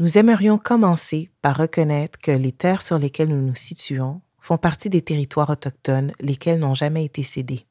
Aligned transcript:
nous 0.00 0.16
aimerions 0.16 0.56
commencer 0.56 1.28
par 1.42 1.58
reconnaître 1.58 2.18
que 2.18 2.30
les 2.30 2.52
terres 2.52 2.80
sur 2.80 2.98
lesquelles 2.98 3.28
nous 3.28 3.46
nous 3.46 3.54
situons 3.54 4.22
font 4.40 4.56
partie 4.56 4.88
des 4.88 5.02
territoires 5.02 5.50
autochtones 5.50 6.12
lesquels 6.20 6.58
n'ont 6.58 6.74
jamais 6.74 7.04
été 7.04 7.22
cédés. 7.22 7.66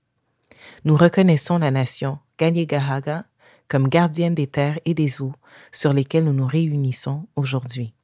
Nous 0.85 0.95
reconnaissons 0.95 1.57
la 1.57 1.71
nation 1.71 2.19
Gahaga 2.37 3.25
comme 3.67 3.87
gardienne 3.87 4.35
des 4.35 4.45
terres 4.45 4.79
et 4.85 4.93
des 4.93 5.23
eaux 5.23 5.33
sur 5.71 5.91
lesquelles 5.91 6.23
nous 6.23 6.33
nous 6.33 6.45
réunissons 6.45 7.27
aujourd'hui. 7.35 7.95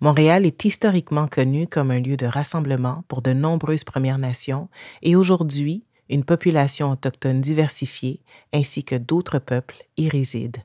Montréal 0.00 0.46
est 0.46 0.64
historiquement 0.64 1.28
connu 1.28 1.66
comme 1.66 1.90
un 1.90 2.00
lieu 2.00 2.16
de 2.16 2.26
rassemblement 2.26 3.04
pour 3.08 3.20
de 3.20 3.34
nombreuses 3.34 3.84
Premières 3.84 4.18
Nations 4.18 4.70
et 5.02 5.16
aujourd'hui, 5.16 5.84
une 6.08 6.24
population 6.24 6.92
autochtone 6.92 7.42
diversifiée 7.42 8.22
ainsi 8.54 8.84
que 8.84 8.96
d'autres 8.96 9.38
peuples 9.38 9.84
y 9.98 10.08
résident. 10.08 10.62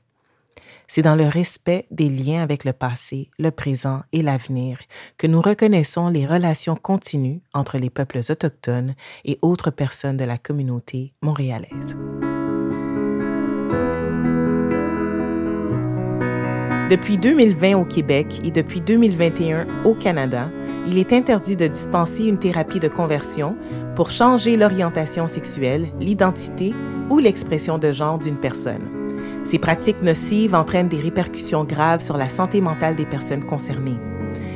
C'est 0.94 1.00
dans 1.00 1.16
le 1.16 1.26
respect 1.26 1.86
des 1.90 2.10
liens 2.10 2.42
avec 2.42 2.64
le 2.64 2.74
passé, 2.74 3.30
le 3.38 3.50
présent 3.50 4.02
et 4.12 4.20
l'avenir 4.20 4.76
que 5.16 5.26
nous 5.26 5.40
reconnaissons 5.40 6.10
les 6.10 6.26
relations 6.26 6.76
continues 6.76 7.40
entre 7.54 7.78
les 7.78 7.88
peuples 7.88 8.20
autochtones 8.28 8.94
et 9.24 9.38
autres 9.40 9.70
personnes 9.70 10.18
de 10.18 10.26
la 10.26 10.36
communauté 10.36 11.14
montréalaise. 11.22 11.96
Depuis 16.90 17.16
2020 17.16 17.74
au 17.74 17.86
Québec 17.86 18.42
et 18.44 18.50
depuis 18.50 18.82
2021 18.82 19.84
au 19.86 19.94
Canada, 19.94 20.50
il 20.86 20.98
est 20.98 21.14
interdit 21.14 21.56
de 21.56 21.68
dispenser 21.68 22.24
une 22.24 22.38
thérapie 22.38 22.80
de 22.80 22.88
conversion 22.88 23.56
pour 23.96 24.10
changer 24.10 24.58
l'orientation 24.58 25.26
sexuelle, 25.26 25.90
l'identité 26.00 26.74
ou 27.08 27.18
l'expression 27.18 27.78
de 27.78 27.92
genre 27.92 28.18
d'une 28.18 28.38
personne. 28.38 29.02
Ces 29.44 29.58
pratiques 29.58 30.02
nocives 30.02 30.54
entraînent 30.54 30.88
des 30.88 31.00
répercussions 31.00 31.64
graves 31.64 32.00
sur 32.00 32.16
la 32.16 32.28
santé 32.28 32.60
mentale 32.60 32.96
des 32.96 33.06
personnes 33.06 33.44
concernées. 33.44 33.98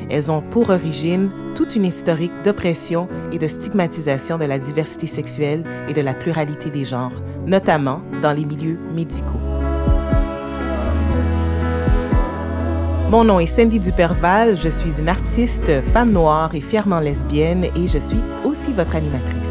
Elles 0.08 0.30
ont 0.30 0.40
pour 0.40 0.70
origine 0.70 1.30
toute 1.54 1.74
une 1.74 1.84
historique 1.84 2.32
d'oppression 2.44 3.08
et 3.32 3.38
de 3.38 3.46
stigmatisation 3.46 4.38
de 4.38 4.44
la 4.44 4.58
diversité 4.58 5.06
sexuelle 5.06 5.64
et 5.88 5.92
de 5.92 6.00
la 6.00 6.14
pluralité 6.14 6.70
des 6.70 6.84
genres, 6.84 7.22
notamment 7.46 8.00
dans 8.22 8.32
les 8.32 8.44
milieux 8.44 8.78
médicaux. 8.94 9.40
Mon 13.10 13.24
nom 13.24 13.38
est 13.38 13.46
Cindy 13.46 13.78
Duperval, 13.78 14.56
je 14.56 14.68
suis 14.68 15.00
une 15.00 15.08
artiste, 15.08 15.80
femme 15.92 16.10
noire 16.10 16.54
et 16.54 16.60
fièrement 16.60 17.00
lesbienne 17.00 17.64
et 17.64 17.86
je 17.86 17.98
suis 17.98 18.18
aussi 18.44 18.72
votre 18.72 18.96
animatrice. 18.96 19.45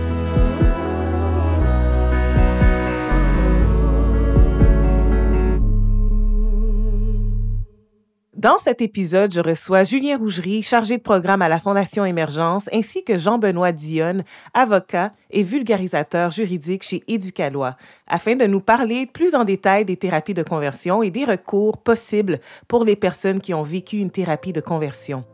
Dans 8.46 8.60
cet 8.60 8.80
épisode, 8.80 9.34
je 9.34 9.42
reçois 9.42 9.84
Julien 9.84 10.20
Rougerie, 10.20 10.62
chargé 10.62 10.98
de 10.98 11.02
programme 11.02 11.42
à 11.42 11.50
la 11.50 11.60
Fondation 11.60 12.06
Émergence, 12.06 12.70
ainsi 12.72 13.04
que 13.04 13.18
Jean-Benoît 13.18 13.72
Dionne, 13.72 14.24
avocat 14.54 15.14
et 15.32 15.42
vulgarisateur 15.42 16.30
juridique 16.30 16.84
chez 16.84 17.04
Éducalois, 17.08 17.76
afin 18.06 18.36
de 18.36 18.46
nous 18.46 18.62
parler 18.62 19.08
plus 19.08 19.34
en 19.34 19.46
détail 19.46 19.84
des 19.84 19.98
thérapies 19.98 20.36
de 20.36 20.44
conversion 20.44 21.02
et 21.02 21.10
des 21.10 21.26
recours 21.26 21.80
possibles 21.80 22.40
pour 22.68 22.84
les 22.84 22.96
personnes 22.96 23.42
qui 23.42 23.56
ont 23.56 23.64
vécu 23.64 23.98
une 23.98 24.12
thérapie 24.12 24.54
de 24.54 24.62
conversion. 24.62 25.26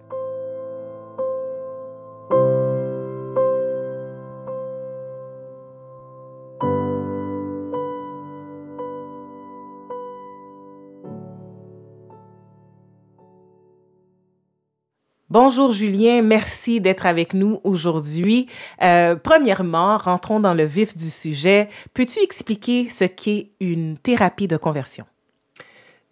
Bonjour 15.32 15.72
Julien, 15.72 16.22
merci 16.22 16.82
d'être 16.82 17.06
avec 17.06 17.34
nous 17.34 17.62
aujourd'hui. 17.64 18.48
Euh, 18.82 19.16
premièrement, 19.16 19.96
rentrons 19.98 20.42
dans 20.42 20.54
le 20.54 20.66
vif 20.66 20.98
du 20.98 21.10
sujet. 21.10 21.70
Peux-tu 21.94 22.20
expliquer 22.20 22.90
ce 22.90 23.06
qu'est 23.06 23.52
une 23.62 23.98
thérapie 23.98 24.50
de 24.50 24.58
conversion? 24.58 25.06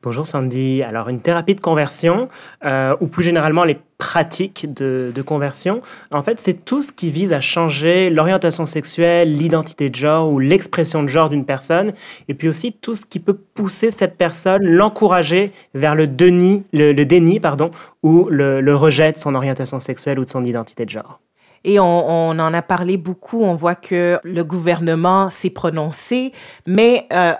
Bonjour 0.01 0.25
Sandy. 0.25 0.81
Alors 0.81 1.09
une 1.09 1.19
thérapie 1.19 1.55
de 1.55 1.59
conversion, 1.59 2.29
euh, 2.63 2.95
ou 3.01 3.07
plus 3.07 3.21
généralement 3.21 3.65
les 3.65 3.77
pratiques 3.97 4.73
de, 4.73 5.21
conversion, 5.21 5.81
en 6.09 6.23
fait 6.23 6.39
c'est 6.39 6.63
tout 6.63 6.81
ce 6.81 6.93
qui 6.93 7.11
vise 7.11 7.33
à 7.33 7.41
changer 7.41 8.09
l'orientation 8.09 8.65
sexuelle, 8.65 9.29
l'identité 9.33 9.89
de 9.89 9.95
genre 9.95 10.31
ou 10.31 10.39
l'expression 10.39 11.03
de 11.03 11.09
genre 11.09 11.27
d'une 11.27 11.43
personne, 11.43 11.91
et 12.29 12.33
puis 12.33 12.47
aussi 12.47 12.71
tout 12.71 12.95
ce 12.95 13.05
qui 13.05 13.19
peut 13.19 13.33
pousser 13.33 13.91
cette 13.91 14.15
personne, 14.15 14.63
l'encourager 14.63 15.51
vers 15.73 15.95
le, 15.95 16.07
déni, 16.07 16.63
le, 16.71 16.93
déni 17.03 17.41
pardon, 17.41 17.69
ou 18.01 18.29
le, 18.29 18.73
rejet 18.73 19.11
de 19.11 19.17
son 19.17 19.35
orientation 19.35 19.81
sexuelle 19.81 20.17
ou 20.17 20.23
de 20.23 20.29
son 20.29 20.45
identité 20.45 20.85
de 20.85 20.91
genre. 20.91 21.19
Et 21.65 21.77
on, 21.77 22.29
en 22.29 22.53
a 22.53 22.61
parlé 22.61 22.95
beaucoup. 22.95 23.43
On 23.43 23.53
voit 23.53 23.75
que 23.75 24.17
le 24.23 24.43
gouvernement 24.45 25.29
s'est 25.29 25.49
prononcé, 25.49 26.31
mais 26.65 27.05
euh, 27.11 27.33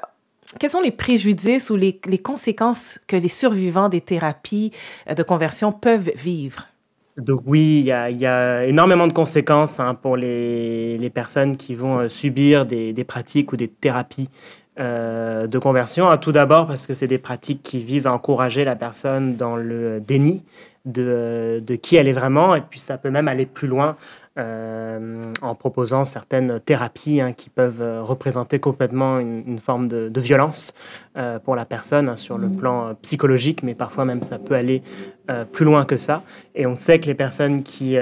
quels 0.58 0.70
sont 0.70 0.82
les 0.82 0.92
préjudices 0.92 1.70
ou 1.70 1.76
les, 1.76 1.94
conséquences 2.24 3.00
que 3.08 3.16
les 3.16 3.30
survivants 3.30 3.90
des 3.90 4.02
thérapies 4.02 4.72
euh, 5.10 5.14
de 5.14 5.24
conversion 5.24 5.72
peuvent 5.72 6.12
vivre? 6.16 6.68
Donc 7.18 7.42
oui, 7.46 7.80
il 7.80 7.86
y 7.86 7.92
a, 8.26 8.66
énormément 8.66 9.06
de 9.06 9.14
conséquences 9.14 9.80
hein, 9.80 9.94
pour 9.94 10.16
les, 10.16 11.12
personnes 11.14 11.58
qui 11.58 11.76
vont 11.76 12.00
euh, 12.00 12.08
subir 12.08 12.66
des, 12.66 13.04
pratiques 13.04 13.52
ou 13.52 13.58
des 13.58 13.68
thérapies 13.68 14.30
euh, 14.80 15.46
de 15.46 15.60
conversion. 15.60 16.16
Tout 16.18 16.32
d'abord 16.32 16.66
parce 16.66 16.88
que 16.88 16.94
c'est 16.94 17.08
des 17.08 17.18
pratiques 17.18 17.62
qui 17.62 17.84
visent 17.84 18.08
à 18.08 18.14
encourager 18.14 18.64
la 18.64 18.76
personne 18.76 19.36
dans 19.36 19.56
le 19.56 20.00
déni 20.00 20.44
de, 20.86 21.62
de, 21.66 21.76
qui 21.76 21.98
elle 21.98 22.08
est 22.08 22.14
vraiment, 22.14 22.56
et 22.56 22.62
puis 22.62 22.80
ça 22.80 22.98
peut 22.98 23.12
même 23.12 23.28
aller 23.28 23.46
plus 23.46 23.68
loin 23.68 23.98
euh, 24.38 25.34
en 25.42 25.56
proposant 25.56 26.06
certaines 26.06 26.60
thérapies 26.60 27.20
hein, 27.20 27.34
qui 27.34 27.50
peuvent 27.50 27.82
euh, 27.82 28.04
représenter 28.04 28.60
complètement 28.60 29.20
une, 29.20 29.60
forme 29.60 29.88
de, 29.88 30.20
violence 30.20 30.74
euh, 31.18 31.40
pour 31.40 31.56
la 31.56 31.66
personne 31.66 32.08
hein, 32.08 32.16
sur 32.16 32.38
le 32.38 32.48
mmh. 32.48 32.56
plan 32.56 32.94
psychologique, 33.02 33.64
mais 33.64 33.74
parfois 33.74 34.06
même 34.06 34.22
ça 34.24 34.38
peut 34.38 34.54
aller 34.54 34.84
plus 35.52 35.64
loin 35.64 35.86
que 35.86 35.96
ça. 35.96 36.24
Et 36.56 36.66
on 36.66 36.74
sait 36.74 37.00
que 37.00 37.06
les 37.06 37.14
personnes 37.14 37.62
qui 37.62 37.96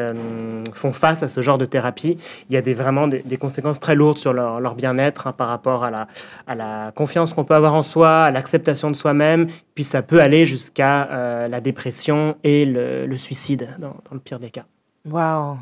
font 0.73 0.93
face 0.93 1.23
à 1.23 1.27
ce 1.27 1.41
genre 1.41 1.57
de 1.57 1.65
thérapie, 1.65 2.17
il 2.49 2.53
y 2.53 2.57
a 2.57 2.61
des, 2.61 2.73
vraiment 2.73 3.09
des, 3.09 3.37
conséquences 3.37 3.81
très 3.81 3.95
lourdes 3.95 4.17
sur 4.17 4.31
leur, 4.31 4.75
bien-être 4.75 5.27
hein, 5.27 5.33
par 5.33 5.49
rapport 5.49 5.83
à 5.83 5.91
la, 5.91 6.07
à 6.47 6.55
la 6.55 6.93
confiance 6.95 7.33
qu'on 7.33 7.43
peut 7.43 7.55
avoir 7.55 7.73
en 7.73 7.81
soi, 7.81 8.23
à 8.23 8.31
l'acceptation 8.31 8.89
de 8.89 8.95
soi-même, 8.95 9.47
puis 9.75 9.83
ça 9.83 10.03
peut 10.03 10.21
aller 10.21 10.45
jusqu'à 10.45 11.47
la 11.49 11.59
dépression 11.59 12.37
et 12.45 12.63
le, 12.63 13.17
suicide 13.17 13.75
dans, 13.77 13.89
dans 13.89 14.13
le 14.13 14.19
pire 14.19 14.39
des 14.39 14.49
cas. 14.49 14.63
Wow 15.03 15.57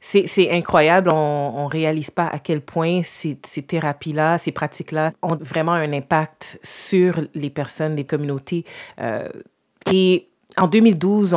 c'est 0.00 0.50
incroyable. 0.50 1.10
On 1.12 1.64
ne 1.64 1.70
réalise 1.70 2.10
pas 2.10 2.26
à 2.26 2.38
quel 2.38 2.62
point 2.62 3.02
ces, 3.04 3.36
thérapies-là, 3.36 4.38
ces 4.38 4.52
pratiques-là 4.52 5.12
ont 5.22 5.36
vraiment 5.36 5.72
un 5.72 5.92
impact 5.92 6.58
sur 6.62 7.20
les 7.34 7.50
personnes, 7.50 7.96
les 7.96 8.04
communautés. 8.06 8.64
Euh, 9.00 9.28
et 9.92 10.29
en 10.56 10.66
2012, 10.66 11.36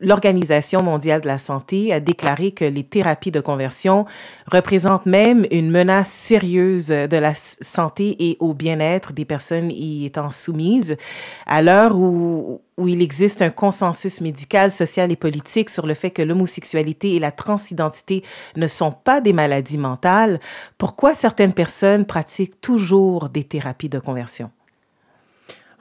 l'Organisation 0.00 0.82
mondiale 0.82 1.20
de 1.20 1.26
la 1.26 1.38
santé 1.38 1.92
a 1.92 2.00
déclaré 2.00 2.52
que 2.52 2.64
les 2.64 2.84
thérapies 2.84 3.30
de 3.30 3.40
conversion 3.40 4.06
représentent 4.50 5.06
même 5.06 5.46
une 5.50 5.70
menace 5.70 6.10
sérieuse 6.10 6.88
de 6.88 7.16
la 7.16 7.34
santé 7.34 8.16
et 8.18 8.36
au 8.40 8.54
bien-être 8.54 9.12
des 9.12 9.24
personnes 9.24 9.70
y 9.70 10.06
étant 10.06 10.30
soumises. 10.30 10.96
À 11.46 11.62
l'heure 11.62 11.96
où, 11.96 12.60
où 12.76 12.88
il 12.88 13.02
existe 13.02 13.42
un 13.42 13.50
consensus 13.50 14.20
médical, 14.20 14.70
social 14.70 15.10
et 15.10 15.16
politique 15.16 15.70
sur 15.70 15.86
le 15.86 15.94
fait 15.94 16.10
que 16.10 16.22
l'homosexualité 16.22 17.14
et 17.14 17.20
la 17.20 17.32
transidentité 17.32 18.22
ne 18.56 18.66
sont 18.66 18.92
pas 18.92 19.20
des 19.20 19.32
maladies 19.32 19.78
mentales, 19.78 20.40
pourquoi 20.78 21.14
certaines 21.14 21.54
personnes 21.54 22.06
pratiquent 22.06 22.60
toujours 22.60 23.28
des 23.28 23.44
thérapies 23.44 23.88
de 23.88 23.98
conversion? 23.98 24.50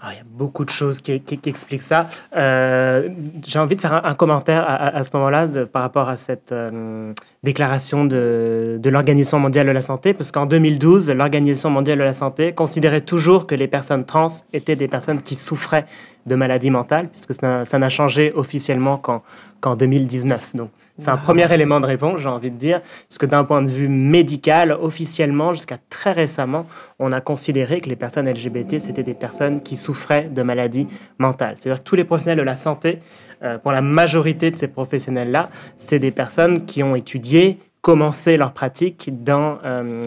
Ah, 0.07 0.11
il 0.13 0.17
y 0.17 0.19
a 0.19 0.23
beaucoup 0.23 0.65
de 0.65 0.69
choses 0.69 1.01
qui, 1.01 1.19
expliquent 1.47 1.81
ça. 1.81 2.07
Euh, 2.35 3.09
j'ai 3.43 3.57
envie 3.57 3.75
de 3.75 3.81
faire 3.81 4.05
un, 4.05 4.13
commentaire 4.13 4.63
à, 4.67 5.03
ce 5.03 5.09
moment-là 5.17 5.47
par 5.65 5.81
rapport 5.81 6.09
à 6.09 6.15
cette 6.15 6.51
euh, 6.51 7.11
déclaration 7.41 8.05
de, 8.05 8.77
de 8.79 8.89
l'Organisation 8.91 9.39
mondiale 9.39 9.65
de 9.65 9.71
la 9.71 9.81
santé, 9.81 10.13
parce 10.13 10.29
qu'en 10.29 10.45
2012, 10.45 11.09
l'Organisation 11.09 11.71
mondiale 11.71 11.97
de 11.97 12.03
la 12.03 12.13
santé 12.13 12.53
considérait 12.53 13.01
toujours 13.01 13.47
que 13.47 13.55
les 13.55 13.67
personnes 13.67 14.05
trans 14.05 14.27
étaient 14.53 14.75
des 14.75 14.87
personnes 14.87 15.23
qui 15.23 15.33
souffraient 15.33 15.87
de 16.25 16.35
maladies 16.35 16.71
mentales, 16.71 17.09
puisque 17.09 17.33
ça 17.33 17.79
n'a 17.79 17.89
changé 17.89 18.31
officiellement 18.35 18.97
qu'en 18.97 19.75
2019. 19.75 20.55
Donc, 20.55 20.69
c'est 20.97 21.09
un 21.09 21.17
premier 21.17 21.51
élément 21.51 21.79
de 21.79 21.85
réponse, 21.85 22.21
j'ai 22.21 22.29
envie 22.29 22.51
de 22.51 22.57
dire, 22.57 22.81
parce 23.07 23.17
que 23.17 23.25
d'un 23.25 23.43
point 23.43 23.61
de 23.61 23.69
vue 23.69 23.87
médical, 23.87 24.71
officiellement, 24.71 25.53
jusqu'à 25.53 25.77
très 25.89 26.11
récemment, 26.11 26.65
on 26.99 27.11
a 27.11 27.21
considéré 27.21 27.81
que 27.81 27.89
les 27.89 27.95
personnes 27.95 28.29
LGBT, 28.29 28.79
c'était 28.79 29.03
des 29.03 29.13
personnes 29.13 29.61
qui 29.61 29.75
souffraient 29.75 30.29
de 30.29 30.41
maladies 30.41 30.87
mentales. 31.17 31.55
C'est-à-dire 31.59 31.83
que 31.83 31.87
tous 31.87 31.95
les 31.95 32.03
professionnels 32.03 32.39
de 32.39 32.43
la 32.43 32.55
santé, 32.55 32.99
euh, 33.43 33.57
pour 33.57 33.71
la 33.71 33.81
majorité 33.81 34.51
de 34.51 34.55
ces 34.55 34.67
professionnels-là, 34.67 35.49
c'est 35.75 35.99
des 35.99 36.11
personnes 36.11 36.65
qui 36.65 36.83
ont 36.83 36.95
étudié, 36.95 37.59
commencé 37.81 38.37
leur 38.37 38.53
pratique 38.53 39.23
dans... 39.23 39.59
Euh, 39.63 40.03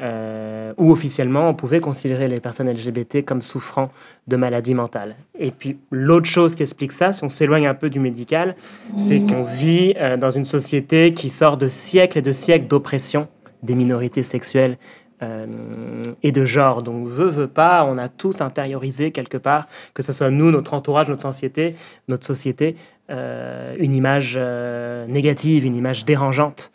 euh, 0.00 0.72
où 0.76 0.90
officiellement 0.90 1.48
on 1.48 1.54
pouvait 1.54 1.80
considérer 1.80 2.26
les 2.26 2.40
personnes 2.40 2.68
LGBT 2.68 3.24
comme 3.24 3.42
souffrant 3.42 3.90
de 4.26 4.36
maladies 4.36 4.74
mentales. 4.74 5.14
Et 5.38 5.52
puis 5.52 5.78
l'autre 5.92 6.26
chose 6.26 6.56
qui 6.56 6.64
explique 6.64 6.90
ça, 6.90 7.12
si 7.12 7.22
on 7.22 7.28
s'éloigne 7.28 7.68
un 7.68 7.74
peu 7.74 7.90
du 7.90 8.00
médical, 8.00 8.56
c'est 8.96 9.20
qu'on 9.20 9.44
vit 9.44 9.94
euh, 9.96 10.16
dans 10.16 10.32
une 10.32 10.44
société 10.44 11.14
qui 11.14 11.28
sort 11.28 11.56
de 11.56 11.68
siècles 11.68 12.18
et 12.18 12.22
de 12.22 12.32
siècles 12.32 12.66
d'oppression 12.66 13.28
des 13.62 13.76
minorités 13.76 14.24
sexuelles 14.24 14.78
euh, 15.22 16.02
et 16.22 16.32
de 16.32 16.44
genre. 16.44 16.82
Donc, 16.82 17.06
veut, 17.06 17.28
veut 17.28 17.46
pas, 17.46 17.84
on 17.84 17.98
a 17.98 18.08
tous 18.08 18.40
intériorisé 18.40 19.12
quelque 19.12 19.36
part, 19.36 19.68
que 19.94 20.02
ce 20.02 20.12
soit 20.12 20.30
nous, 20.30 20.50
notre 20.50 20.74
entourage, 20.74 21.08
notre 21.08 21.22
société, 21.22 21.76
notre 22.08 22.26
société, 22.26 22.74
euh, 23.10 23.76
une 23.78 23.94
image 23.94 24.36
euh, 24.36 25.06
négative, 25.06 25.64
une 25.66 25.76
image 25.76 26.04
dérangeante. 26.04 26.72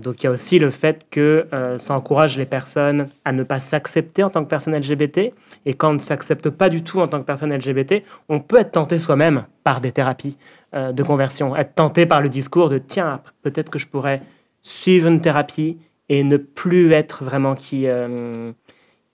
donc, 0.00 0.22
il 0.22 0.24
y 0.24 0.26
a 0.28 0.30
aussi 0.30 0.60
le 0.60 0.70
fait 0.70 1.06
que 1.10 1.46
ça 1.78 1.96
encourage 1.96 2.38
les 2.38 2.46
personnes 2.46 3.08
à 3.24 3.32
ne 3.32 3.42
pas 3.42 3.58
s'accepter 3.58 4.22
en 4.22 4.30
tant 4.30 4.44
que 4.44 4.48
personne 4.48 4.76
LGBT. 4.76 5.32
Et 5.66 5.74
quand 5.74 5.90
on 5.90 5.94
ne 5.94 5.98
s'accepte 5.98 6.50
pas 6.50 6.68
du 6.68 6.82
tout 6.82 7.00
en 7.00 7.08
tant 7.08 7.18
que 7.18 7.24
personne 7.24 7.52
LGBT, 7.52 8.04
on 8.28 8.38
peut 8.40 8.58
être 8.58 8.72
tenté 8.72 8.98
soi-même 8.98 9.44
par 9.64 9.80
des 9.80 9.92
thérapies 9.92 10.36
de 10.72 11.02
conversion, 11.02 11.56
être 11.56 11.74
tenté 11.74 12.06
par 12.06 12.22
le 12.22 12.28
discours 12.28 12.68
de 12.68 12.78
tiens, 12.78 13.20
peut-être 13.42 13.70
que 13.70 13.78
je 13.78 13.86
pourrais 13.86 14.22
suivre 14.62 15.08
une 15.08 15.20
thérapie 15.20 15.78
et 16.12 16.24
ne 16.24 16.36
plus 16.36 16.92
être 16.92 17.24
vraiment 17.24 17.54
qui, 17.54 17.86
euh, 17.86 18.52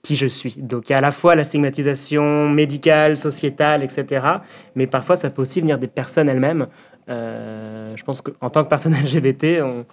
qui 0.01 0.17
je 0.17 0.27
suis. 0.27 0.55
Donc 0.57 0.89
il 0.89 0.91
y 0.91 0.95
a 0.95 0.97
à 0.97 1.01
la 1.01 1.13
fois 1.13 1.33
la 1.33 1.45
stigmatisation 1.45 2.49
médicale, 2.49 3.15
sociétale, 3.15 3.85
etc. 3.85 4.27
Mais 4.75 4.85
parfois 4.85 5.15
ça 5.15 5.29
peut 5.29 5.41
aussi 5.41 5.61
venir 5.61 5.79
des 5.79 5.87
personnes 5.87 6.27
elles-mêmes. 6.27 6.67
Euh, 7.07 7.95
je 7.95 8.03
pense 8.03 8.19
qu'en 8.19 8.49
tant 8.49 8.65
que 8.65 8.69
personne 8.69 8.93
LGBT, 9.01 9.61
on, 9.63 9.85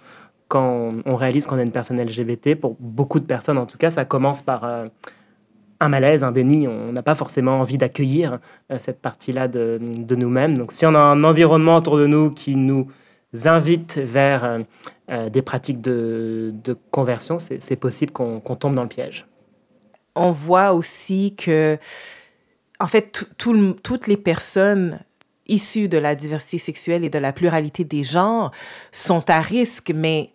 quand 0.49 0.95
on 1.05 1.15
réalise 1.15 1.47
qu'on 1.47 1.57
est 1.57 1.63
une 1.63 1.71
personne 1.71 1.97
LGBT, 1.97 2.55
pour 2.55 2.75
beaucoup 2.77 3.21
de 3.21 3.25
personnes 3.25 3.57
en 3.57 3.65
tout 3.65 3.77
cas, 3.77 3.89
ça 3.89 4.03
commence 4.03 4.41
par 4.41 4.65
euh, 4.65 4.87
un 5.79 5.87
malaise, 5.87 6.25
un 6.25 6.33
déni. 6.33 6.67
On 6.67 6.91
n'a 6.91 7.03
pas 7.03 7.15
forcément 7.15 7.61
envie 7.61 7.77
d'accueillir 7.77 8.39
cette 8.79 9.01
partie-là 9.01 9.47
de, 9.47 9.79
de 9.81 10.15
nous-mêmes. 10.17 10.57
Donc 10.57 10.73
si 10.73 10.85
on 10.85 10.93
a 10.93 10.99
un 10.99 11.23
environnement 11.23 11.77
autour 11.77 11.97
de 11.97 12.05
nous 12.05 12.31
qui 12.31 12.57
nous 12.57 12.89
invite 13.45 13.97
vers 13.97 14.59
euh, 15.09 15.29
des 15.29 15.41
pratiques 15.41 15.81
de, 15.81 16.53
conversion, 16.91 17.37
c'est 17.37 17.75
possible 17.75 18.11
qu'on 18.11 18.39
tombe 18.39 18.75
dans 18.75 18.83
le 18.83 18.89
piège. 18.89 19.27
On 20.15 20.31
voit 20.31 20.73
aussi 20.73 21.35
que, 21.35 21.77
en 22.79 22.87
fait, 22.87 23.29
toutes 23.37 24.07
les 24.07 24.17
personnes 24.17 24.99
issues 25.47 25.87
de 25.87 25.97
la 25.97 26.15
diversité 26.15 26.57
sexuelle 26.57 27.03
et 27.05 27.09
de 27.09 27.19
la 27.19 27.31
pluralité 27.31 27.83
des 27.83 28.03
genres 28.03 28.51
sont 28.91 29.29
à 29.29 29.41
risque, 29.41 29.91
mais 29.95 30.31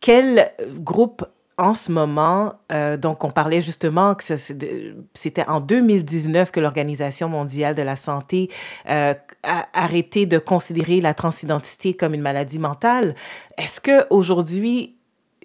quel 0.00 0.52
groupe 0.78 1.24
en 1.60 1.74
ce 1.74 1.92
moment, 1.92 2.54
euh, 2.72 2.96
donc 2.96 3.22
on 3.22 3.30
parlait 3.30 3.60
justement 3.60 4.14
que 4.14 4.24
c'était 4.24 5.44
en 5.46 5.60
2019 5.60 6.50
que 6.50 6.58
l'Organisation 6.58 7.28
mondiale 7.28 7.74
de 7.74 7.82
la 7.82 7.96
santé 7.96 8.50
euh, 8.88 9.12
a 9.42 9.68
arrêté 9.74 10.24
de 10.24 10.38
considérer 10.38 11.02
la 11.02 11.12
transidentité 11.12 11.92
comme 11.92 12.14
une 12.14 12.22
maladie 12.22 12.58
mentale. 12.58 13.14
Est-ce 13.58 13.82
que 13.82 14.06
aujourd'hui 14.08 14.96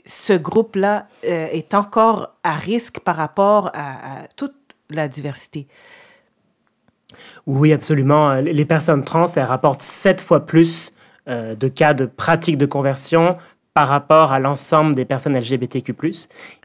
ce 0.05 0.31
groupe-là 0.31 1.07
euh, 1.25 1.47
est 1.51 1.73
encore 1.73 2.35
à 2.45 2.55
risque 2.55 3.01
par 3.01 3.17
rapport 3.17 3.71
à, 3.73 4.21
à 4.21 4.27
toute 4.37 4.55
la 4.89 5.09
diversité? 5.09 5.67
Oui, 7.45 7.73
absolument. 7.73 8.35
Les 8.35 8.65
personnes 8.65 9.03
trans, 9.03 9.25
elles 9.35 9.43
rapportent 9.43 9.81
sept 9.81 10.21
fois 10.21 10.45
plus 10.45 10.93
de 11.27 11.67
cas 11.67 11.95
de 11.95 12.05
pratiques 12.05 12.59
de 12.59 12.67
conversion 12.67 13.35
par 13.75 13.89
rapport 13.89 14.31
à 14.31 14.39
l'ensemble 14.39 14.95
des 14.95 15.03
personnes 15.03 15.37
LGBTQ+. 15.37 15.93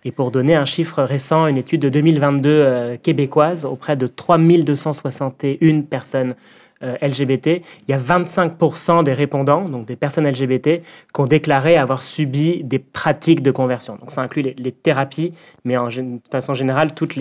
Et 0.05 0.13
pour 0.13 0.31
donner 0.31 0.55
un 0.55 0.65
chiffre 0.65 1.03
récent, 1.03 1.49
une 1.49 1.57
étude 1.57 1.83
de 1.83 1.89
2022 1.89 2.49
euh, 2.49 2.97
québécoise 2.97 3.65
auprès 3.65 3.97
de 3.97 4.07
3261 4.07 5.83
personnes 5.83 6.37
euh, 6.85 6.95
LGBT, 7.03 7.63
il 7.89 7.91
y 7.91 7.93
a 7.93 7.99
25% 7.99 9.03
des 9.03 9.13
répondants, 9.13 9.65
donc 9.65 9.87
des 9.87 9.97
personnes 9.97 10.27
LGBT, 10.27 10.83
qui 11.13 11.21
ont 11.21 11.27
déclaré 11.27 11.77
avoir 11.77 12.01
subi 12.01 12.63
des 12.63 12.79
pratiques 12.79 13.43
de 13.43 13.51
conversion. 13.51 13.97
Donc 13.97 14.13
ça 14.13 14.23
inclut 14.23 14.55
les, 14.57 14.73
thérapies, 14.73 15.33
mais 15.65 15.77
en 15.77 15.89
de 15.89 16.21
façon 16.31 16.55
générale, 16.55 16.95
tous 16.95 17.19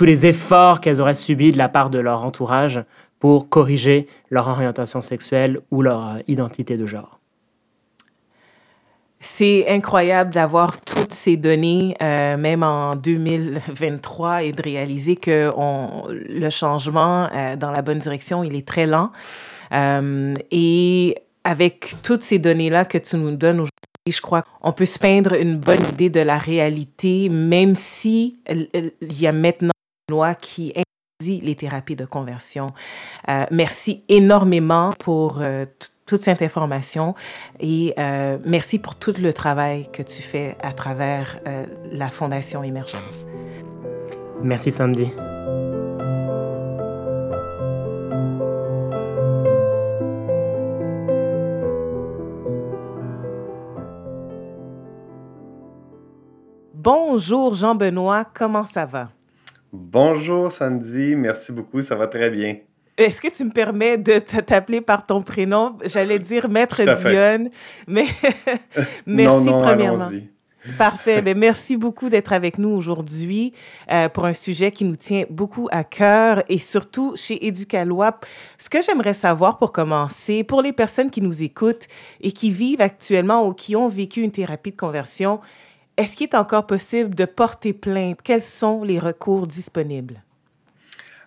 les 0.00 0.26
efforts 0.26 0.80
qu'elles 0.80 1.02
auraient 1.02 1.14
subis 1.14 1.52
de 1.52 1.58
la 1.58 1.68
part 1.68 1.90
de 1.90 1.98
leur 1.98 2.24
entourage 2.24 2.82
pour 3.18 3.50
corriger 3.50 4.06
leur 4.30 4.48
orientation 4.48 5.02
sexuelle 5.02 5.60
ou 5.70 5.82
leur 5.82 6.06
euh, 6.06 6.18
identité 6.26 6.78
de 6.78 6.86
genre. 6.86 7.15
C'est 9.20 9.66
incroyable 9.68 10.32
d'avoir 10.32 10.80
toutes 10.82 11.12
ces 11.12 11.36
données, 11.36 11.96
euh, 12.02 12.36
même 12.36 12.62
en 12.62 12.96
2023, 12.96 14.42
et 14.42 14.52
de 14.52 14.62
réaliser 14.62 15.16
que 15.16 15.50
le 16.08 16.50
changement 16.50 17.28
euh, 17.32 17.56
dans 17.56 17.70
la 17.70 17.80
bonne 17.80 17.98
direction, 17.98 18.44
il 18.44 18.54
est 18.54 18.66
très 18.66 18.86
lent. 18.86 19.10
Euh, 19.72 20.34
et 20.50 21.16
avec 21.44 21.94
toutes 22.02 22.22
ces 22.22 22.38
données-là 22.38 22.84
que 22.84 22.98
tu 22.98 23.16
nous 23.16 23.34
donnes 23.34 23.60
aujourd'hui, 23.60 23.72
je 24.06 24.20
crois 24.20 24.42
qu'on 24.60 24.72
peut 24.72 24.84
se 24.84 24.98
peindre 24.98 25.34
une 25.34 25.56
bonne 25.56 25.82
idée 25.92 26.10
de 26.10 26.20
la 26.20 26.38
réalité, 26.38 27.28
même 27.30 27.74
si 27.74 28.38
il 28.48 28.92
y 29.20 29.26
a 29.26 29.32
maintenant 29.32 29.72
une 30.08 30.14
loi 30.14 30.34
qui 30.34 30.74
interdit 30.76 31.40
les 31.40 31.54
thérapies 31.54 31.96
de 31.96 32.04
conversion. 32.04 32.68
merci 33.50 34.04
énormément 34.08 34.92
pour 34.98 35.40
toute 36.06 36.22
cette 36.22 36.40
information 36.40 37.14
et 37.60 37.92
euh, 37.98 38.38
merci 38.44 38.78
pour 38.78 38.94
tout 38.94 39.14
le 39.18 39.32
travail 39.32 39.90
que 39.92 40.02
tu 40.02 40.22
fais 40.22 40.56
à 40.62 40.72
travers 40.72 41.38
euh, 41.46 41.66
la 41.90 42.10
Fondation 42.10 42.62
Émergence. 42.62 43.26
Merci 44.42 44.70
Sandy. 44.70 45.10
Bonjour 56.72 57.54
Jean-Benoît, 57.54 58.24
comment 58.32 58.64
ça 58.64 58.86
va? 58.86 59.10
Bonjour 59.72 60.52
Sandy, 60.52 61.16
merci 61.16 61.50
beaucoup, 61.50 61.80
ça 61.80 61.96
va 61.96 62.06
très 62.06 62.30
bien. 62.30 62.58
Est-ce 62.98 63.20
que 63.20 63.28
tu 63.28 63.44
me 63.44 63.50
permets 63.50 63.98
de 63.98 64.18
t'appeler 64.18 64.80
par 64.80 65.04
ton 65.04 65.22
prénom? 65.22 65.76
J'allais 65.84 66.18
dire 66.18 66.48
Maître 66.48 66.82
Dionne, 66.82 67.50
mais 67.86 68.06
merci 69.06 69.46
non, 69.46 69.58
non, 69.58 69.62
premièrement. 69.62 70.08
Parfait. 70.78 71.22
Ben, 71.22 71.38
merci 71.38 71.76
beaucoup 71.76 72.08
d'être 72.08 72.32
avec 72.32 72.58
nous 72.58 72.70
aujourd'hui 72.70 73.52
euh, 73.92 74.08
pour 74.08 74.24
un 74.24 74.34
sujet 74.34 74.72
qui 74.72 74.84
nous 74.84 74.96
tient 74.96 75.24
beaucoup 75.30 75.68
à 75.70 75.84
cœur 75.84 76.42
et 76.48 76.58
surtout 76.58 77.14
chez 77.16 77.46
Éducalois. 77.46 78.18
Ce 78.58 78.68
que 78.68 78.82
j'aimerais 78.82 79.14
savoir 79.14 79.58
pour 79.58 79.72
commencer, 79.72 80.44
pour 80.44 80.62
les 80.62 80.72
personnes 80.72 81.10
qui 81.10 81.20
nous 81.20 81.42
écoutent 81.42 81.86
et 82.20 82.32
qui 82.32 82.50
vivent 82.50 82.80
actuellement 82.80 83.46
ou 83.46 83.52
qui 83.52 83.76
ont 83.76 83.88
vécu 83.88 84.22
une 84.22 84.32
thérapie 84.32 84.72
de 84.72 84.76
conversion, 84.76 85.40
est-ce 85.96 86.16
qu'il 86.16 86.28
est 86.28 86.34
encore 86.34 86.66
possible 86.66 87.14
de 87.14 87.24
porter 87.24 87.72
plainte? 87.72 88.20
Quels 88.22 88.42
sont 88.42 88.82
les 88.82 88.98
recours 88.98 89.46
disponibles? 89.46 90.22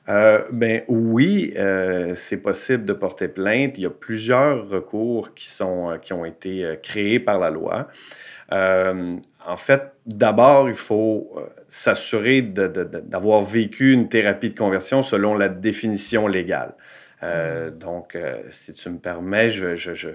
Euh, 0.10 0.44
ben 0.52 0.82
oui, 0.88 1.54
euh, 1.58 2.14
c'est 2.16 2.38
possible 2.38 2.84
de 2.86 2.94
porter 2.94 3.28
plainte. 3.28 3.78
Il 3.78 3.84
y 3.84 3.86
a 3.86 3.92
plusieurs 3.92 4.68
recours 4.68 5.36
qui, 5.36 5.48
sont, 5.48 5.92
euh, 5.92 5.98
qui 5.98 6.14
ont 6.14 6.26
été 6.26 6.80
créés 6.82 7.20
par 7.20 7.38
la 7.38 7.52
loi. 7.52 7.88
en 8.52 9.56
fait, 9.56 9.84
d'abord, 10.06 10.68
il 10.68 10.76
faut 10.76 11.36
s'assurer 11.68 12.42
d'avoir 12.42 13.42
vécu 13.42 13.94
une 13.94 14.10
thérapie 14.10 14.50
de 14.50 14.58
conversion 14.58 15.02
selon 15.02 15.36
la 15.36 15.50
définition 15.50 16.28
légale. 16.28 16.74
Mmh. 17.22 17.72
donc, 17.72 18.18
si 18.50 18.74
tu 18.74 18.90
me 18.90 18.98
permets, 18.98 19.50
je, 19.50 19.76
je, 19.76 19.94
je 19.94 20.10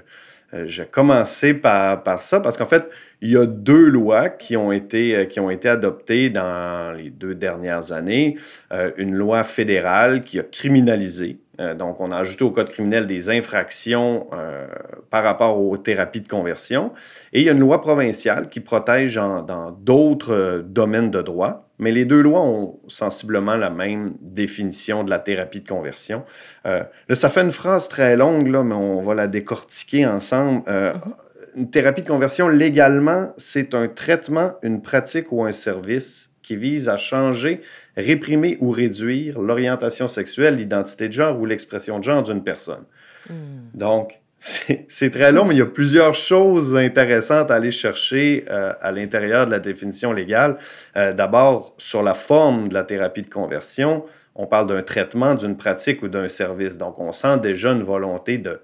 euh, 0.54 0.64
j'ai 0.66 0.84
commencé 0.84 1.52
par, 1.54 2.02
par 2.02 2.20
ça 2.20 2.40
parce 2.40 2.56
qu'en 2.56 2.66
fait, 2.66 2.88
il 3.20 3.32
y 3.32 3.36
a 3.36 3.46
deux 3.46 3.88
lois 3.88 4.28
qui 4.28 4.56
ont 4.56 4.70
été, 4.70 5.16
euh, 5.16 5.24
qui 5.24 5.40
ont 5.40 5.50
été 5.50 5.68
adoptées 5.68 6.30
dans 6.30 6.96
les 6.96 7.10
deux 7.10 7.34
dernières 7.34 7.92
années. 7.92 8.36
Euh, 8.72 8.92
une 8.96 9.14
loi 9.14 9.42
fédérale 9.42 10.20
qui 10.20 10.38
a 10.38 10.44
criminalisé 10.44 11.38
euh, 11.60 11.74
donc, 11.74 12.00
on 12.00 12.10
a 12.10 12.16
ajouté 12.16 12.44
au 12.44 12.50
code 12.50 12.68
criminel 12.68 13.06
des 13.06 13.30
infractions 13.30 14.26
euh, 14.32 14.66
par 15.10 15.22
rapport 15.22 15.60
aux 15.60 15.76
thérapies 15.76 16.20
de 16.20 16.28
conversion. 16.28 16.92
Et 17.32 17.40
il 17.40 17.46
y 17.46 17.48
a 17.48 17.52
une 17.52 17.60
loi 17.60 17.80
provinciale 17.80 18.48
qui 18.48 18.60
protège 18.60 19.14
dans 19.14 19.70
d'autres 19.70 20.34
euh, 20.34 20.62
domaines 20.62 21.10
de 21.10 21.22
droit, 21.22 21.68
mais 21.78 21.92
les 21.92 22.04
deux 22.04 22.20
lois 22.20 22.42
ont 22.42 22.78
sensiblement 22.88 23.56
la 23.56 23.70
même 23.70 24.14
définition 24.20 25.04
de 25.04 25.10
la 25.10 25.18
thérapie 25.18 25.60
de 25.60 25.68
conversion. 25.68 26.24
là, 26.64 26.88
ça 27.12 27.28
fait 27.28 27.42
une 27.42 27.50
phrase 27.50 27.88
très 27.88 28.16
longue, 28.16 28.48
là, 28.48 28.62
mais 28.62 28.74
on 28.74 29.00
va 29.02 29.14
la 29.14 29.26
décortiquer 29.26 30.06
ensemble. 30.06 30.62
Mm-hmm. 30.62 31.00
Une 31.56 31.70
thérapie 31.70 32.02
de 32.02 32.08
conversion, 32.08 32.48
légalement, 32.48 33.32
c'est 33.36 33.74
un 33.74 33.88
traitement, 33.88 34.54
une 34.62 34.82
pratique 34.82 35.30
ou 35.32 35.44
un 35.44 35.52
service 35.52 36.33
qui 36.44 36.54
vise 36.54 36.88
à 36.88 36.96
changer, 36.96 37.62
réprimer 37.96 38.58
ou 38.60 38.70
réduire 38.70 39.40
l'orientation 39.40 40.06
sexuelle, 40.06 40.56
l'identité 40.56 41.08
de 41.08 41.12
genre 41.12 41.40
ou 41.40 41.46
l'expression 41.46 41.98
de 41.98 42.04
genre 42.04 42.22
d'une 42.22 42.44
personne. 42.44 42.84
Hmm. 43.28 43.70
Donc, 43.74 44.20
c'est 44.88 45.10
très 45.10 45.32
long, 45.32 45.46
mais 45.46 45.54
il 45.54 45.58
y 45.58 45.62
a 45.62 45.66
plusieurs 45.66 46.14
choses 46.14 46.76
intéressantes 46.76 47.50
à 47.50 47.54
aller 47.54 47.70
chercher 47.70 48.44
euh, 48.50 48.74
à 48.82 48.92
l'intérieur 48.92 49.46
de 49.46 49.50
la 49.50 49.58
définition 49.58 50.12
légale. 50.12 50.58
Euh, 50.96 51.14
d'abord, 51.14 51.74
sur 51.78 52.02
la 52.02 52.12
forme 52.12 52.68
de 52.68 52.74
la 52.74 52.84
thérapie 52.84 53.22
de 53.22 53.30
conversion, 53.30 54.04
on 54.34 54.46
parle 54.46 54.66
d'un 54.66 54.82
traitement, 54.82 55.34
d'une 55.34 55.56
pratique 55.56 56.02
ou 56.02 56.08
d'un 56.08 56.28
service. 56.28 56.76
Donc, 56.76 56.98
on 56.98 57.10
sent 57.12 57.38
déjà 57.38 57.72
une 57.72 57.82
volonté 57.82 58.38
de, 58.38 58.60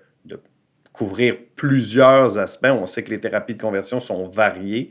couvrir 0.93 1.37
plusieurs 1.57 2.39
aspects. 2.39 2.69
On 2.69 2.87
sait 2.87 3.03
que 3.03 3.11
les 3.11 3.21
thérapies 3.21 3.55
de 3.55 3.63
conversion 3.63 4.01
sont 4.01 4.29
variées. 4.29 4.91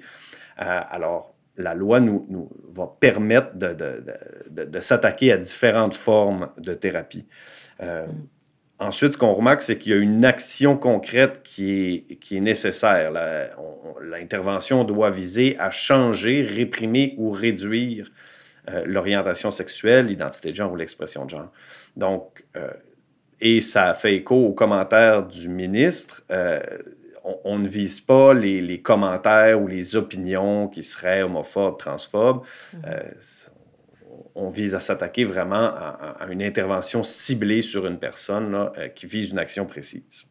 Euh, 0.60 0.81
alors, 0.89 1.36
la 1.59 1.75
loi 1.75 1.99
nous, 1.99 2.25
nous 2.29 2.49
va 2.71 2.91
permettre 2.99 3.55
de, 3.55 3.75
de 4.49 4.79
s'attaquer 4.79 5.31
à 5.31 5.37
différentes 5.37 5.93
formes 5.93 6.49
de 6.57 6.73
thérapie. 6.73 7.27
Mm. 7.81 7.85
Ensuite, 8.81 9.11
ce 9.11 9.17
qu'on 9.17 9.33
remarque, 9.33 9.61
c'est 9.61 9.77
qu'il 9.77 9.91
y 9.91 9.95
a 9.95 9.97
une 9.97 10.23
action 10.23 10.77
concrète 10.77 11.41
qui 11.43 12.05
est, 12.09 12.15
qui 12.15 12.37
est 12.37 12.41
nécessaire. 12.41 13.11
L'intervention 14.01 14.85
doit 14.85 15.11
viser 15.11 15.57
à 15.59 15.69
changer, 15.69 16.41
réprimer 16.41 17.13
ou 17.17 17.29
réduire 17.29 18.09
euh, 18.69 18.83
l'orientation 18.85 19.51
sexuelle, 19.51 20.05
l'identité 20.05 20.51
de 20.51 20.55
genre 20.55 20.71
ou 20.71 20.77
l'expression 20.77 21.25
de 21.25 21.31
genre. 21.31 21.51
Donc, 21.97 22.45
euh, 22.55 22.71
et 23.41 23.59
ça 23.59 23.93
fait 23.93 24.15
écho 24.15 24.35
aux 24.35 24.53
commentaires 24.53 25.27
du 25.27 25.49
ministre. 25.49 26.23
Euh, 27.29 27.33
on, 27.43 27.59
ne 27.59 27.67
vise 27.67 28.01
pas 28.01 28.33
les, 28.33 28.62
les, 28.62 28.81
commentaires 28.81 29.62
ou 29.62 29.67
les 29.67 29.95
opinions 29.95 30.67
qui 30.67 30.83
seraient 30.83 31.24
homophobes, 31.24 31.77
transphobes. 31.77 32.43
Mm-hmm 32.75 33.50
on 34.36 34.50
vise 34.50 34.75
à 34.75 34.79
s'attaquer 34.79 35.25
vraiment 35.25 35.74
à, 35.75 36.27
une 36.29 36.41
intervention 36.41 37.03
ciblée 37.03 37.62
sur 37.62 37.86
une 37.86 38.00
personne 38.00 38.55
euh, 38.77 38.88
qui 38.88 39.05
vise 39.05 39.31
une 39.31 39.39
action 39.39 39.65
précise. 39.65 40.25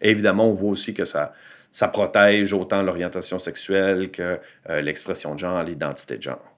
évidemment, 0.00 0.48
on 0.48 0.52
voit 0.52 0.70
aussi 0.70 0.94
que 0.94 1.04
ça, 1.04 1.32
ça 1.70 1.88
protège 1.88 2.52
autant 2.52 2.82
l'orientation 2.82 3.38
sexuelle 3.38 4.10
que 4.10 4.38
euh, 4.68 4.80
l'expression 4.80 5.34
de 5.34 5.40
genre, 5.40 5.62
l'identité 5.62 6.16
de 6.16 6.22
genre. 6.22 6.56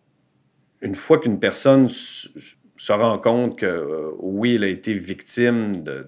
Une 0.80 0.94
fois 0.94 1.18
qu'une 1.18 1.38
personne 1.38 1.88
se 1.88 2.92
rend 2.92 3.18
compte 3.18 3.58
que 3.58 3.66
euh, 3.66 4.10
oui, 4.18 4.56
elle 4.56 4.64
a 4.64 4.68
été 4.68 4.92
victime 4.92 5.82
de, 5.82 6.06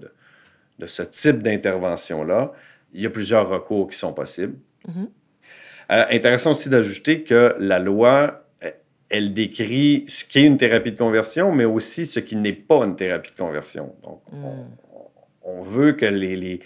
de, 0.78 0.86
ce 0.86 1.02
type 1.02 1.42
d'intervention-là, 1.42 2.52
il 2.92 3.02
y 3.02 3.06
a 3.06 3.10
plusieurs 3.10 3.48
recours 3.48 3.88
qui 3.88 3.96
sont 3.96 4.12
possibles. 4.12 4.56
Mm-hmm. 4.88 6.16
intéressant 6.16 6.52
aussi 6.52 6.70
d'ajouter 6.70 7.22
que 7.22 7.54
la 7.58 7.78
loi 7.78 8.48
elle 9.10 9.32
décrit 9.32 10.04
ce 10.08 10.24
qu'est 10.24 10.44
une 10.44 10.56
thérapie 10.56 10.92
de 10.92 10.98
conversion, 10.98 11.52
mais 11.52 11.64
aussi 11.64 12.06
ce 12.06 12.20
qui 12.20 12.36
n'est 12.36 12.52
pas 12.52 12.84
une 12.84 12.96
thérapie 12.96 13.30
de 13.30 13.36
conversion. 13.36 13.94
Donc, 14.02 14.22
on, 15.42 15.62
veut 15.62 15.92
que 15.92 16.04
les, 16.04 16.36
les, 16.36 16.60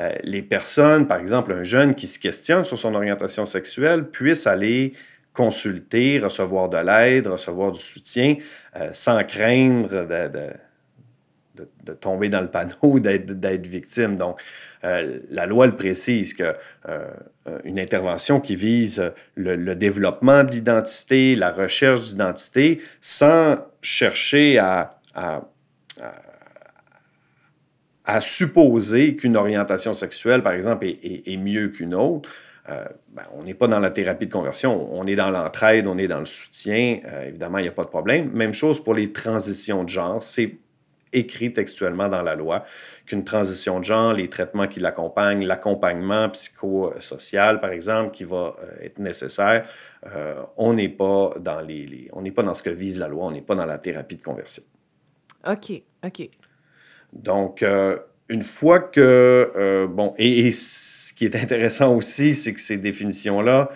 euh, 0.00 0.12
les, 0.24 0.42
personnes, 0.42 1.06
par 1.06 1.20
exemple 1.20 1.52
un 1.52 1.62
jeune 1.62 1.94
qui 1.94 2.08
se 2.08 2.18
questionne 2.18 2.64
sur 2.64 2.78
son 2.78 2.94
orientation 2.94 3.46
sexuelle, 3.46 4.10
puissent 4.10 4.48
aller 4.48 4.94
consulter, 5.32 6.18
recevoir 6.18 6.68
de 6.68 6.78
l'aide, 6.78 7.28
recevoir 7.28 7.70
du 7.70 7.78
soutien, 7.78 8.36
euh, 8.76 8.90
sans 8.92 9.22
craindre 9.22 9.88
de, 9.88 10.28
de, 10.28 10.50
tomber 12.00 12.28
dans 12.28 12.40
le 12.40 12.48
panneau, 12.48 12.98
d'être 12.98 13.66
victime. 13.66 14.16
Donc, 14.16 14.40
euh, 14.84 15.20
la 15.30 15.46
loi 15.46 15.66
le 15.66 15.76
précise 15.76 16.34
que 16.34 16.54
euh, 16.88 17.08
une 17.64 17.78
intervention 17.78 18.40
qui 18.40 18.56
vise 18.56 19.12
le, 19.34 19.74
développement 19.74 20.44
de 20.44 20.50
l'identité, 20.50 21.36
la 21.36 21.52
recherche 21.52 22.02
d'identité, 22.02 22.80
sans 23.00 23.58
chercher 23.82 24.58
à, 24.58 24.98
à, 25.14 25.42
supposer 28.20 29.16
qu'une 29.16 29.36
orientation 29.36 29.92
sexuelle, 29.92 30.42
par 30.42 30.52
exemple, 30.52 30.86
est, 30.86 31.36
mieux 31.36 31.68
qu'une 31.68 31.94
autre. 31.94 32.28
Euh, 32.70 32.84
ben, 33.14 33.24
on 33.34 33.42
n'est 33.42 33.54
pas 33.54 33.68
dans 33.68 33.78
la 33.78 33.90
thérapie 33.90 34.26
de 34.26 34.32
conversion, 34.32 34.88
on 34.94 35.06
est 35.06 35.16
dans 35.16 35.30
l'entraide, 35.30 35.86
on 35.86 35.98
est 35.98 36.08
dans 36.08 36.20
le 36.20 36.24
soutien. 36.26 37.00
évidemment, 37.26 37.58
il 37.58 37.62
n'y 37.62 37.68
a 37.68 37.72
pas 37.72 37.84
de 37.84 37.90
problème. 37.90 38.30
Même 38.32 38.54
chose 38.54 38.82
pour 38.82 38.94
les 38.94 39.12
transitions 39.12 39.84
de 39.84 39.90
genre. 39.90 40.22
C'est 40.22 40.56
écrit 41.14 41.52
textuellement 41.52 42.08
dans 42.08 42.22
la 42.22 42.34
loi 42.34 42.64
qu'une 43.06 43.24
transition 43.24 43.78
de 43.80 43.84
genre, 43.84 44.12
les 44.12 44.28
traitements 44.28 44.66
qui 44.66 44.80
l'accompagnent, 44.80 45.44
l'accompagnement 45.44 46.28
psychosocial, 46.30 47.60
par 47.60 47.70
exemple, 47.70 48.10
qui 48.10 48.24
va 48.24 48.56
euh, 48.62 48.84
être 48.84 48.98
nécessaire, 48.98 49.66
euh, 50.06 50.42
on 50.56 50.74
n'est 50.74 50.88
pas 50.88 51.32
dans 51.40 51.60
les, 51.60 52.08
on 52.12 52.22
n'est 52.22 52.32
pas 52.32 52.42
dans 52.42 52.54
ce 52.54 52.62
que 52.62 52.70
vise 52.70 53.00
la 53.00 53.08
loi, 53.08 53.24
on 53.24 53.30
n'est 53.30 53.42
pas 53.42 53.54
dans 53.54 53.66
la 53.66 53.78
thérapie 53.78 54.16
de 54.16 54.22
conversion. 54.22 54.62
OK, 55.46 55.82
OK. 56.04 56.28
Donc, 57.12 57.62
euh, 57.62 57.98
une 58.28 58.42
fois 58.42 58.80
que, 58.80 59.86
bon, 59.90 60.14
et, 60.18 60.50
ce 60.50 61.12
qui 61.12 61.26
est 61.26 61.36
intéressant 61.36 61.94
aussi, 61.94 62.32
c'est 62.32 62.54
que 62.54 62.60
ces 62.60 62.78
définitions-là, 62.78 63.70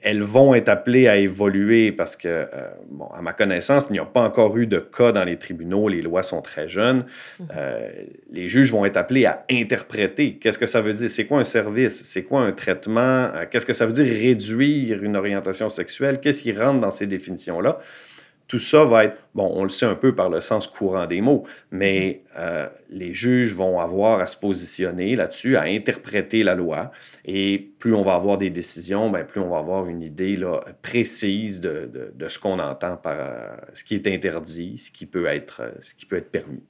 elles 0.00 0.22
vont 0.22 0.54
être 0.54 0.68
appelées 0.68 1.08
à 1.08 1.16
évoluer 1.16 1.92
parce 1.92 2.16
que, 2.16 2.28
euh, 2.28 2.46
bon, 2.88 3.06
à 3.06 3.20
ma 3.22 3.32
connaissance, 3.32 3.86
il 3.90 3.94
n'y 3.94 3.98
a 3.98 4.04
pas 4.04 4.22
encore 4.22 4.56
eu 4.56 4.66
de 4.66 4.78
cas 4.78 5.12
dans 5.12 5.24
les 5.24 5.36
tribunaux, 5.36 5.88
les 5.88 6.02
lois 6.02 6.22
sont 6.22 6.40
très 6.40 6.68
jeunes. 6.68 7.04
Mhm. 7.38 7.46
Euh, 7.56 7.88
les 8.32 8.48
juges 8.48 8.72
vont 8.72 8.84
être 8.84 8.96
appelés 8.96 9.26
à 9.26 9.44
interpréter. 9.50 10.34
Qu'est-ce 10.34 10.58
que 10.58 10.66
ça 10.66 10.80
veut 10.80 10.92
dire, 10.92 11.10
c'est 11.10 11.26
quoi 11.26 11.40
un 11.40 11.44
service, 11.44 12.02
c'est 12.04 12.22
quoi 12.22 12.42
un 12.42 12.52
traitement, 12.52 13.00
euh, 13.00 13.44
qu'est-ce 13.50 13.66
que 13.66 13.72
ça 13.72 13.86
veut 13.86 13.92
dire 13.92 14.06
réduire 14.06 15.02
une 15.02 15.16
orientation 15.16 15.68
sexuelle, 15.68 16.20
qu'est-ce 16.20 16.42
qui 16.42 16.52
rentre 16.52 16.80
dans 16.80 16.90
ces 16.90 17.06
définitions-là? 17.06 17.78
Tout 18.50 18.58
ça 18.58 18.82
va 18.82 19.04
être, 19.04 19.16
bon, 19.32 19.48
on 19.54 19.62
le 19.62 19.68
sait 19.68 19.86
un 19.86 19.94
peu 19.94 20.12
par 20.12 20.28
le 20.28 20.40
sens 20.40 20.66
courant 20.66 21.06
des 21.06 21.20
mots, 21.20 21.46
mais 21.70 22.24
euh, 22.36 22.68
les 22.88 23.12
juges 23.12 23.54
vont 23.54 23.78
avoir 23.78 24.18
à 24.18 24.26
se 24.26 24.36
positionner 24.36 25.14
là-dessus, 25.14 25.56
à 25.56 25.62
interpréter 25.62 26.42
la 26.42 26.56
loi. 26.56 26.90
Et 27.24 27.70
plus 27.78 27.94
on 27.94 28.02
va 28.02 28.14
avoir 28.14 28.38
des 28.38 28.50
décisions, 28.50 29.08
ben, 29.08 29.24
plus 29.24 29.40
on 29.40 29.50
va 29.50 29.58
avoir 29.58 29.86
une 29.86 30.02
idée 30.02 30.34
là, 30.34 30.64
précise 30.82 31.60
de, 31.60 32.12
de, 32.12 32.28
ce 32.28 32.40
qu'on 32.40 32.58
entend 32.58 32.96
par 32.96 33.14
euh, 33.20 33.56
ce 33.72 33.84
qui 33.84 33.94
est 33.94 34.08
interdit, 34.08 34.78
ce 34.78 34.90
qui 34.90 35.06
peut 35.06 35.26
être, 35.26 35.60
euh, 35.62 35.70
ce 35.80 35.94
qui 35.94 36.04
peut 36.04 36.16
être 36.16 36.32
permis. 36.32 36.64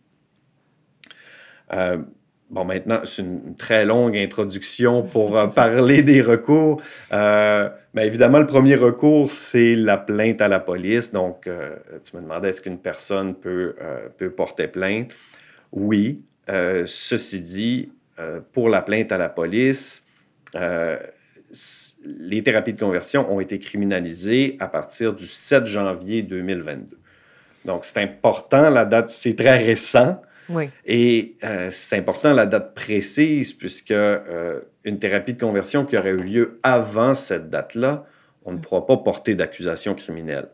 Bon, 2.50 2.64
maintenant, 2.64 3.00
c'est 3.04 3.22
une 3.22 3.54
très 3.54 3.84
longue 3.84 4.16
introduction 4.16 5.02
pour 5.04 5.38
euh, 5.38 5.46
parler 5.46 6.02
des 6.02 6.20
recours. 6.20 6.82
Euh, 7.12 7.68
mais 7.94 8.08
évidemment, 8.08 8.40
le 8.40 8.46
premier 8.46 8.74
recours, 8.74 9.30
c'est 9.30 9.76
la 9.76 9.96
plainte 9.96 10.40
à 10.40 10.48
la 10.48 10.58
police. 10.58 11.12
Donc, 11.12 11.46
euh, 11.46 11.76
tu 12.02 12.16
me 12.16 12.22
demandais 12.22 12.48
est-ce 12.48 12.60
qu'une 12.60 12.78
personne 12.78 13.36
peut, 13.36 13.76
peut 14.18 14.30
porter 14.30 14.66
plainte? 14.66 15.12
Oui. 15.72 16.24
ceci 16.48 17.40
dit, 17.40 17.92
pour 18.52 18.68
la 18.68 18.82
plainte 18.82 19.12
à 19.12 19.18
la 19.18 19.28
police, 19.28 20.04
les 20.54 22.42
thérapies 22.42 22.72
de 22.72 22.80
conversion 22.80 23.32
ont 23.32 23.38
été 23.38 23.60
criminalisées 23.60 24.56
à 24.58 24.66
partir 24.66 25.12
du 25.12 25.26
7 25.26 25.66
janvier 25.66 26.22
2022. 26.22 26.98
Donc, 27.64 27.84
c'est 27.84 27.98
important, 27.98 28.70
la 28.70 28.84
date, 28.84 29.08
c'est 29.08 29.36
très 29.36 29.58
récent. 29.58 30.20
Et 30.84 31.36
euh, 31.44 31.68
c'est 31.70 31.98
important 31.98 32.32
la 32.32 32.46
date 32.46 32.74
précise, 32.74 33.52
puisque 33.52 33.90
euh, 33.90 34.60
une 34.84 34.98
thérapie 34.98 35.34
de 35.34 35.40
conversion 35.40 35.84
qui 35.84 35.96
aurait 35.96 36.10
eu 36.10 36.16
lieu 36.16 36.60
avant 36.62 37.14
cette 37.14 37.50
date-là, 37.50 38.06
on 38.44 38.52
ne 38.52 38.58
pourra 38.58 38.86
pas 38.86 38.96
porter 38.96 39.34
d'accusation 39.34 39.94
criminelle. 39.94 40.48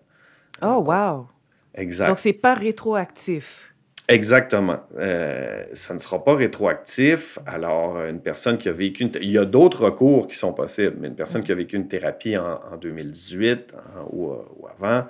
Oh, 0.62 0.84
wow! 0.86 1.28
Exact. 1.74 2.08
Donc, 2.08 2.18
c'est 2.18 2.32
pas 2.32 2.54
rétroactif. 2.54 3.74
Exactement. 4.08 4.80
Euh, 4.98 5.64
ça 5.72 5.92
ne 5.92 5.98
sera 5.98 6.22
pas 6.22 6.34
rétroactif. 6.34 7.38
Alors, 7.44 8.00
une 8.04 8.20
personne 8.20 8.56
qui 8.56 8.68
a 8.68 8.72
vécu... 8.72 9.04
Une 9.04 9.10
il 9.20 9.30
y 9.30 9.38
a 9.38 9.44
d'autres 9.44 9.86
recours 9.86 10.26
qui 10.28 10.36
sont 10.36 10.52
possibles, 10.52 10.96
mais 11.00 11.08
une 11.08 11.16
personne 11.16 11.42
qui 11.42 11.52
a 11.52 11.54
vécu 11.54 11.76
une 11.76 11.88
thérapie 11.88 12.36
en, 12.36 12.76
2018 12.80 13.74
ou, 14.12 14.30
ou, 14.30 14.66
avant, 14.68 15.06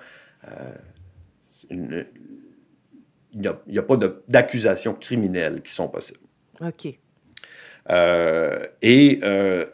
une, 1.70 2.06
il 3.36 3.72
n'y 3.72 3.78
a, 3.78 3.82
pas 3.82 3.96
d'accusations 4.28 4.94
criminelles 4.94 5.60
qui 5.62 5.72
sont 5.72 5.88
possibles. 5.88 6.20
OK. 6.60 6.88
Euh, 7.90 8.66
et 8.82 9.20
euh, 9.22 9.66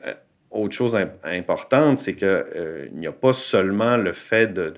autre 0.51 0.75
chose 0.75 0.99
importante, 1.25 1.99
c'est 1.99 2.15
qu'il 2.15 2.29
euh, 2.29 2.89
n'y 2.93 3.07
a 3.07 3.13
pas 3.13 3.33
seulement 3.33 3.97
le 3.97 4.13
fait 4.13 4.53
de... 4.53 4.75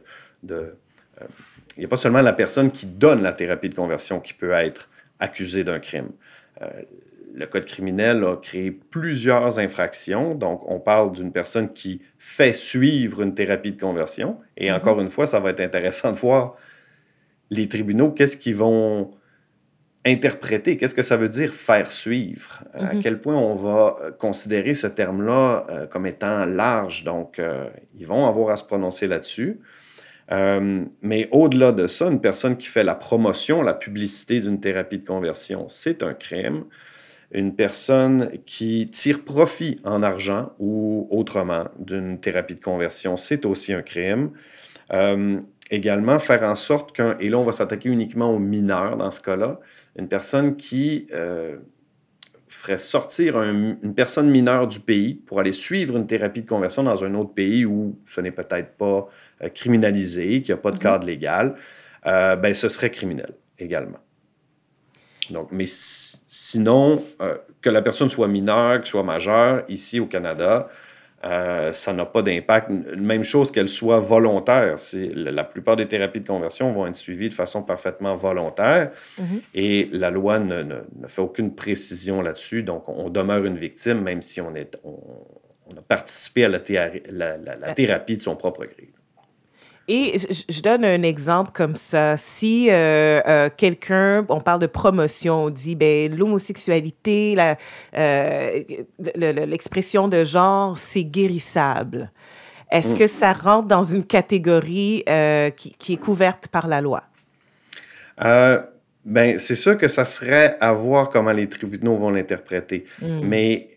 il 0.48 1.78
n'y 1.78 1.84
a 1.84 1.88
pas 1.88 1.96
seulement 1.96 2.22
la 2.22 2.32
personne 2.32 2.70
qui 2.70 2.86
donne 2.86 3.22
la 3.22 3.32
thérapie 3.32 3.68
de 3.68 3.74
conversion 3.74 4.20
qui 4.20 4.34
peut 4.34 4.52
être 4.52 4.88
accusée 5.18 5.64
d'un 5.64 5.80
crime. 5.80 6.10
le 7.34 7.46
Code 7.46 7.64
criminel 7.64 8.22
a 8.24 8.36
créé 8.36 8.70
plusieurs 8.70 9.58
infractions. 9.58 10.34
Donc, 10.34 10.62
on 10.70 10.78
parle 10.78 11.12
d'une 11.12 11.32
personne 11.32 11.72
qui 11.72 12.02
fait 12.18 12.52
suivre 12.52 13.22
une 13.22 13.34
thérapie 13.34 13.72
de 13.72 13.80
conversion. 13.80 14.38
Et 14.56 14.68
mm-hmm. 14.68 14.76
encore 14.76 15.00
une 15.00 15.08
fois, 15.08 15.26
ça 15.26 15.40
va 15.40 15.50
être 15.50 15.60
intéressant 15.60 16.12
de 16.12 16.16
voir 16.16 16.56
les 17.56 17.68
tribunaux, 17.68 18.10
qu'est-ce 18.10 18.36
qu'ils 18.36 18.56
vont 18.56 19.10
interpréter, 20.04 20.76
qu'est-ce 20.76 20.94
que 20.94 21.02
ça 21.02 21.16
veut 21.16 21.28
dire 21.28 21.52
faire 21.52 21.90
suivre, 21.90 22.64
à 22.74 22.94
mhm. 22.94 23.02
quel 23.02 23.20
point 23.20 23.36
on 23.36 23.54
va 23.54 23.96
euh, 24.00 24.10
considérer 24.10 24.74
ce 24.74 24.86
terme-là 24.86 25.66
euh, 25.70 25.86
comme 25.86 26.06
étant 26.06 26.44
large? 26.44 27.04
Donc, 27.04 27.38
euh, 27.38 27.68
ils 27.98 28.06
vont 28.06 28.26
avoir 28.26 28.50
à 28.50 28.56
se 28.56 28.64
prononcer 28.64 29.06
là-dessus. 29.06 29.60
mais 30.30 31.28
au-delà 31.30 31.72
de 31.72 31.86
ça, 31.86 32.06
une 32.06 32.20
personne 32.20 32.56
qui 32.56 32.66
fait 32.66 32.84
la 32.84 32.94
promotion, 32.94 33.62
la 33.62 33.74
publicité 33.74 34.40
d'une 34.40 34.60
thérapie 34.60 34.98
de 34.98 35.06
conversion, 35.06 35.68
c'est 35.68 36.02
un 36.02 36.14
crime. 36.14 36.64
une 37.32 37.54
personne 37.56 38.30
qui 38.46 38.88
tire 38.92 39.24
profit 39.24 39.80
en 39.84 40.02
argent 40.02 40.52
ou 40.58 41.08
autrement 41.10 41.64
d'une 41.78 42.20
thérapie 42.20 42.54
de 42.54 42.62
conversion, 42.62 43.16
c'est 43.16 43.44
aussi 43.44 43.72
un 43.72 43.82
crime. 43.82 44.30
Euh, 45.72 45.76
également, 45.76 46.18
faire 46.18 46.42
en 46.42 46.54
sorte 46.54 46.94
qu'un, 46.94 47.16
et 47.18 47.28
là 47.28 47.38
on 47.38 47.44
va 47.44 47.52
s'attaquer 47.52 47.88
uniquement 47.88 48.34
aux 48.34 48.38
mineurs 48.38 48.96
dans 48.96 49.10
ce 49.10 49.20
cas-là, 49.20 49.60
une 49.96 50.08
personne 50.08 50.56
qui 50.56 51.06
euh, 51.12 51.56
ferait 52.48 52.78
sortir 52.78 53.40
une 53.40 53.94
personne 53.94 54.30
mineure 54.30 54.68
du 54.68 54.80
pays 54.80 55.14
pour 55.14 55.40
aller 55.40 55.52
suivre 55.52 55.96
une 55.96 56.06
thérapie 56.06 56.42
de 56.42 56.48
conversion 56.48 56.82
dans 56.82 57.02
un 57.04 57.14
autre 57.14 57.32
pays 57.34 57.64
où 57.64 57.98
ce 58.06 58.20
n'est 58.20 58.30
peut-être 58.30 58.76
pas 58.76 59.08
euh, 59.42 59.48
criminalisé, 59.48 60.42
qu'il 60.42 60.54
n'y 60.54 60.58
a 60.58 60.62
pas 60.62 60.70
de 60.70 60.76
mm-hmm. 60.76 60.80
cadre 60.80 61.06
légal, 61.06 61.54
ben, 62.04 62.52
ce 62.52 62.68
serait 62.68 62.90
criminel 62.90 63.32
également. 63.58 63.98
Donc, 65.30 65.48
mais 65.52 65.64
sinon, 65.66 67.02
euh, 67.20 67.36
que 67.60 67.70
la 67.70 67.82
personne 67.82 68.08
soit 68.08 68.28
mineure, 68.28 68.80
que 68.80 68.88
soit 68.88 69.02
majeure, 69.02 69.64
ici 69.68 70.00
au 70.00 70.06
Canada, 70.06 70.68
euh, 71.24 71.72
ça 71.72 71.92
n'a 71.92 72.04
pas 72.04 72.22
d'impact. 72.22 72.70
Même 72.96 73.22
chose 73.22 73.50
qu'elle 73.50 73.68
soit 73.68 74.00
volontaire. 74.00 74.76
La 75.14 75.44
plupart 75.44 75.76
des 75.76 75.86
thérapies 75.86 76.20
de 76.20 76.26
conversion 76.26 76.72
vont 76.72 76.86
être 76.86 76.96
suivies 76.96 77.28
de 77.28 77.34
façon 77.34 77.62
parfaitement 77.62 78.14
volontaire 78.14 78.90
mm-hmm. 79.18 79.40
et 79.54 79.88
la 79.92 80.10
loi 80.10 80.38
ne, 80.38 80.62
ne, 80.62 81.06
fait 81.06 81.22
aucune 81.22 81.54
précision 81.54 82.20
là-dessus. 82.20 82.62
Donc, 82.62 82.88
on 82.88 83.08
demeure 83.08 83.44
une 83.44 83.56
victime 83.56 84.00
même 84.00 84.22
si 84.22 84.40
on, 84.40 84.54
est, 84.54 84.76
on, 84.84 85.76
a 85.76 85.82
participé 85.82 86.44
à 86.44 86.48
la, 86.48 86.58
la, 87.10 87.36
la 87.56 87.74
thérapie 87.74 88.16
de 88.16 88.22
son 88.22 88.36
propre 88.36 88.64
gré. 88.64 88.93
Et 89.86 90.18
je, 90.48 90.60
donne 90.62 90.84
un 90.84 91.02
exemple 91.02 91.50
comme 91.52 91.76
ça. 91.76 92.16
Si 92.16 92.68
euh, 92.70 93.20
euh, 93.26 93.50
quelqu'un, 93.54 94.24
on 94.30 94.40
parle 94.40 94.60
de 94.60 94.66
promotion, 94.66 95.44
on 95.44 95.50
dit 95.50 95.74
ben, 95.74 96.14
l'homosexualité, 96.14 97.36
euh, 97.94 98.62
l'expression 99.14 100.08
de 100.08 100.24
genre, 100.24 100.78
c'est 100.78 101.04
guérissable. 101.04 102.10
Est-ce 102.70 102.94
mm. 102.94 102.98
que 102.98 103.06
ça 103.06 103.32
rentre 103.34 103.68
dans 103.68 103.82
une 103.82 104.04
catégorie 104.04 105.04
qui, 105.56 105.92
est 105.92 106.00
couverte 106.00 106.48
par 106.48 106.66
la 106.66 106.80
loi? 106.80 107.02
ben, 109.04 109.38
c'est 109.38 109.54
sûr 109.54 109.76
que 109.76 109.86
ça 109.86 110.06
serait 110.06 110.56
à 110.60 110.72
voir 110.72 111.10
comment 111.10 111.32
les 111.32 111.46
tribunaux 111.46 111.96
vont 111.98 112.08
l'interpréter. 112.08 112.86
Mm. 113.02 113.20
Mais 113.22 113.68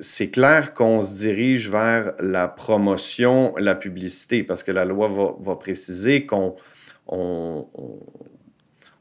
c'est 0.00 0.28
clair 0.28 0.74
qu'on 0.74 1.02
se 1.02 1.14
dirige 1.14 1.70
vers 1.70 2.14
la 2.20 2.48
promotion, 2.48 3.54
la 3.56 3.74
publicité, 3.74 4.42
parce 4.42 4.62
que 4.62 4.72
la 4.72 4.84
loi 4.84 5.08
va, 5.38 5.56
préciser 5.56 6.26
qu'on 6.26 6.56
on, 7.08 7.66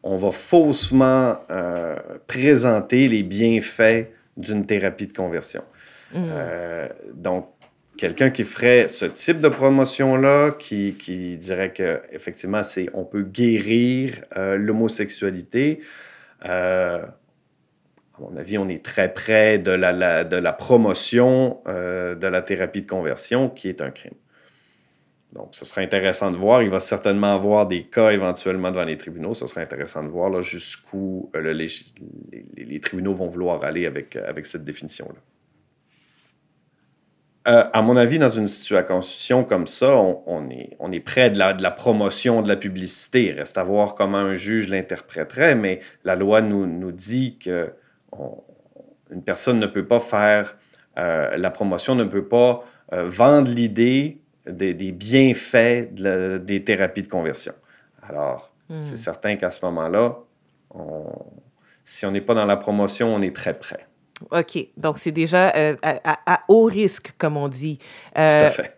va 0.04 0.32
faussement 0.32 1.38
euh, 1.50 1.96
présenter 2.28 3.08
les 3.08 3.24
bienfaits 3.24 4.08
d'une 4.38 4.66
thérapie 4.66 5.08
de 5.08 5.14
conversion. 5.14 5.64
Mmh. 6.14 6.24
Euh, 6.30 6.88
donc, 7.14 7.48
quelqu'un 7.98 8.30
qui 8.30 8.44
ferait 8.44 8.88
ce 8.88 9.06
type 9.06 9.40
de 9.40 9.50
promotion-là, 9.50 10.52
qui, 10.52 10.96
qui 10.96 11.38
dirait 11.38 11.74
qu'effectivement, 11.74 12.62
on 12.94 13.06
peut 13.06 13.24
guérir 13.24 14.22
euh, 14.38 14.58
l'homosexualité, 14.58 15.82
à 18.18 18.22
mon 18.22 18.38
avis, 18.38 18.58
on 18.58 18.70
est 18.70 18.84
très 18.84 19.14
près 19.14 19.60
de 19.60 19.72
la, 19.72 20.54
promotion 20.54 21.60
euh, 21.68 22.16
de 22.16 22.28
la 22.28 22.42
thérapie 22.42 22.82
de 22.82 22.88
conversion, 22.88 23.50
qui 23.50 23.68
est 23.68 23.82
un 23.82 23.92
crime. 23.92 24.14
Donc, 25.34 25.50
ce 25.52 25.66
serait 25.66 25.84
intéressant 25.84 26.32
de 26.32 26.38
voir. 26.38 26.64
Il 26.64 26.70
va 26.70 26.80
certainement 26.80 27.34
avoir 27.34 27.68
des 27.68 27.84
cas 27.84 28.12
éventuellement 28.12 28.72
devant 28.72 28.86
les 28.86 28.98
tribunaux. 28.98 29.34
Ce 29.34 29.48
serait 29.48 29.64
intéressant 29.64 30.02
de 30.02 30.08
voir 30.08 30.42
jusqu'où 30.42 31.30
euh, 31.36 31.54
les, 31.54 32.80
tribunaux 32.80 33.14
vont 33.14 33.28
vouloir 33.28 33.62
aller 33.66 33.86
avec, 33.86 34.18
cette 34.46 34.64
définition-là. 34.64 35.20
Euh, 37.48 37.70
à 37.74 37.82
mon 37.82 37.98
avis, 37.98 38.18
dans 38.18 38.30
une 38.30 38.48
situation 38.48 39.44
comme 39.44 39.68
ça, 39.68 39.98
on, 39.98 40.50
est, 40.50 41.00
près 41.02 41.30
de 41.30 41.38
la, 41.38 41.72
promotion 41.72 42.42
de 42.42 42.48
la 42.48 42.56
publicité. 42.56 43.26
Il 43.26 43.40
reste 43.40 43.58
à 43.58 43.64
voir 43.64 43.94
comment 43.94 44.20
un 44.20 44.36
juge 44.36 44.70
l'interpréterait, 44.70 45.56
mais 45.56 45.82
la 46.06 46.16
loi 46.16 46.42
nous 46.42 46.92
dit 46.94 47.38
que 47.38 47.74
une 49.12 49.24
personne 49.24 49.60
ne 49.60 49.68
peut 49.68 49.86
pas 49.86 50.00
faire 50.00 50.58
euh, 50.98 51.36
la 51.38 51.52
promotion, 51.52 51.96
ne 51.96 52.04
peut 52.04 52.26
pas 52.26 52.64
euh, 52.94 53.06
vendre 53.08 53.52
l'idée 53.52 54.22
des, 54.48 54.74
bienfaits 54.74 55.94
des 55.94 56.64
thérapies 56.64 57.04
de 57.04 57.08
conversion. 57.08 57.54
Alors, 58.02 58.52
hmm. 58.70 58.78
c'est 58.78 58.98
certain 58.98 59.36
qu'à 59.36 59.52
ce 59.52 59.66
moment-là, 59.66 60.18
si 61.84 62.06
on 62.06 62.12
n'est 62.12 62.22
pas 62.22 62.34
dans 62.34 62.46
la 62.46 62.58
promotion, 62.58 63.14
on 63.14 63.22
est 63.22 63.36
très 63.36 63.58
près. 63.58 63.88
OK. 64.32 64.58
Donc, 64.78 64.98
c'est 64.98 65.12
déjà 65.12 65.54
euh, 65.56 65.76
à, 65.84 66.42
haut 66.48 66.66
risque, 66.66 67.14
comme 67.18 67.38
on 67.38 67.48
dit. 67.48 67.78
Tout 68.14 68.22
à 68.22 68.50
fait. 68.50 68.78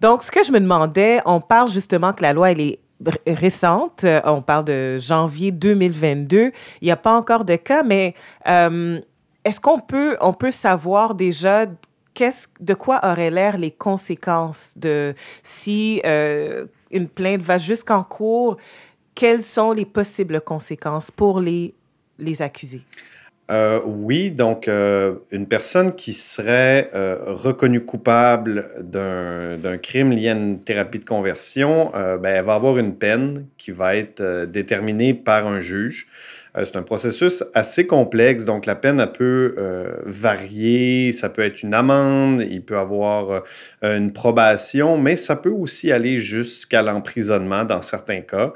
Donc, 0.00 0.22
ce 0.22 0.30
que 0.30 0.42
je 0.42 0.50
me 0.50 0.58
demandais, 0.58 1.20
on 1.26 1.40
parle 1.40 1.70
justement 1.70 2.12
que 2.12 2.22
la 2.22 2.32
loi, 2.32 2.50
elle 2.50 2.60
est 2.60 2.80
récente. 3.26 4.04
Euh, 4.04 4.20
on 4.24 4.42
parle 4.42 4.64
de 4.64 4.98
janvier 4.98 5.50
2022. 5.52 6.52
Il 6.80 6.84
n'y 6.84 6.90
a 6.90 6.96
pas 6.96 7.12
encore 7.12 7.44
de 7.44 7.56
cas, 7.56 7.82
mais 7.82 8.14
euh, 8.48 9.00
est-ce 9.44 9.60
qu'on 9.60 9.78
peut, 9.78 10.16
on 10.20 10.32
peut 10.32 10.52
savoir 10.52 11.14
déjà 11.14 11.66
de 12.60 12.74
quoi 12.74 13.00
auraient 13.02 13.30
l'air 13.30 13.56
les 13.56 13.70
conséquences 13.70 14.74
de 14.76 15.14
si 15.42 16.02
euh, 16.04 16.66
une 16.90 17.08
plainte 17.08 17.40
va 17.40 17.58
jusqu'en 17.58 18.04
cours? 18.04 18.56
Quelles 19.14 19.42
sont 19.42 19.72
les 19.72 19.84
possibles 19.84 20.40
conséquences 20.40 21.10
pour 21.10 21.40
les, 21.40 21.74
les 22.18 22.42
accusés? 22.42 22.82
Euh, 23.52 23.80
oui, 23.84 24.30
donc 24.30 24.66
euh, 24.66 25.16
une 25.30 25.46
personne 25.46 25.94
qui 25.94 26.14
serait 26.14 26.90
euh, 26.94 27.18
reconnue 27.26 27.84
coupable 27.84 28.70
d'un 28.80 29.76
crime 29.76 30.10
lié 30.10 30.30
à 30.30 30.32
une 30.32 30.60
thérapie 30.60 31.00
de 31.00 31.04
conversion, 31.04 31.92
ben, 31.92 32.24
elle 32.24 32.44
va 32.46 32.54
avoir 32.54 32.78
une 32.78 32.96
peine 32.96 33.46
qui 33.58 33.70
va 33.70 33.96
être 33.96 34.46
déterminée 34.46 35.12
par 35.12 35.46
un 35.46 35.60
juge. 35.60 36.06
C'est 36.54 36.76
un 36.76 36.82
processus 36.82 37.44
assez 37.54 37.86
complexe, 37.86 38.44
donc 38.44 38.66
la 38.66 38.74
peine 38.74 39.06
peut 39.12 39.54
varier, 40.04 41.12
ça 41.12 41.30
peut 41.30 41.42
être 41.42 41.62
une 41.62 41.72
amende, 41.72 42.44
il 42.48 42.62
peut 42.62 42.76
avoir 42.76 43.42
une 43.82 44.12
probation, 44.12 44.98
mais 44.98 45.16
ça 45.16 45.36
peut 45.36 45.50
aussi 45.50 45.92
aller 45.92 46.18
jusqu'à 46.18 46.82
l'emprisonnement 46.82 47.64
dans 47.64 47.82
certains 47.82 48.20
cas. 48.20 48.52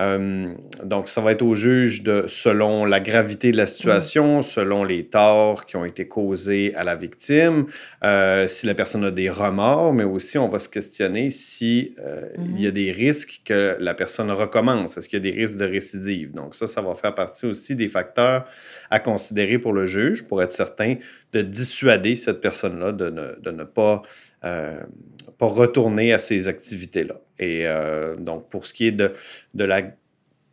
Euh, 0.00 0.54
donc, 0.82 1.08
ça 1.08 1.20
va 1.20 1.32
être 1.32 1.42
au 1.42 1.54
juge 1.54 2.02
de, 2.02 2.24
selon 2.26 2.84
la 2.84 3.00
gravité 3.00 3.52
de 3.52 3.56
la 3.56 3.66
situation, 3.66 4.40
selon 4.40 4.82
les 4.82 5.04
torts 5.04 5.66
qui 5.66 5.76
ont 5.76 5.84
été 5.84 6.08
causés 6.08 6.74
à 6.74 6.84
la 6.84 6.96
victime, 6.96 7.66
euh, 8.02 8.48
si 8.48 8.66
la 8.66 8.74
personne 8.74 9.04
a 9.04 9.10
des 9.10 9.28
remords, 9.28 9.92
mais 9.92 10.04
aussi 10.04 10.38
on 10.38 10.48
va 10.48 10.58
se 10.58 10.68
questionner 10.68 11.28
si 11.28 11.94
euh, 11.98 12.22
il 12.38 12.60
y 12.60 12.66
a 12.66 12.70
mm-hmm. 12.70 12.72
des 12.72 12.92
risques 12.92 13.42
que 13.44 13.76
la 13.78 13.94
personne 13.94 14.30
recommence. 14.30 14.96
Est-ce 14.96 15.08
qu'il 15.08 15.24
y 15.24 15.28
a 15.28 15.32
des 15.32 15.38
risques 15.38 15.58
de 15.58 15.66
récidive? 15.66 16.32
Donc, 16.32 16.54
ça, 16.54 16.66
ça 16.66 16.80
va 16.80 16.94
faire 16.94 17.14
partie 17.14 17.46
aussi 17.46 17.76
des 17.76 17.88
facteurs 17.88 18.46
à 18.90 19.00
considérer 19.00 19.58
pour 19.58 19.72
le 19.72 19.86
juge 19.86 20.24
pour 20.24 20.42
être 20.42 20.52
certain 20.52 20.96
de 21.32 21.42
dissuader 21.42 22.16
cette 22.16 22.40
personne-là 22.40 22.92
de 22.92 23.10
ne, 23.10 23.40
de 23.40 23.50
ne 23.50 23.64
pas, 23.64 24.02
pas 24.42 25.46
retourner 25.46 26.12
à 26.12 26.18
ces 26.18 26.48
activités-là. 26.48 27.14
Et 27.38 27.66
euh, 27.66 28.14
donc, 28.16 28.48
pour 28.50 28.66
ce 28.66 28.74
qui 28.74 28.86
est 28.86 28.92
de, 28.92 29.12
de 29.54 29.64
la 29.64 29.82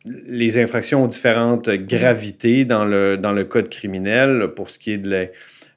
les 0.05 0.57
infractions 0.57 1.03
ont 1.03 1.07
différentes 1.07 1.69
gravités 1.69 2.63
dans 2.63 2.85
le, 2.85 3.17
dans 3.17 3.33
le 3.33 3.43
code 3.43 3.67
criminel. 3.67 4.53
Pour 4.55 4.69
ce 4.69 4.79
qui 4.79 4.91
est 4.91 4.97
de 4.97 5.29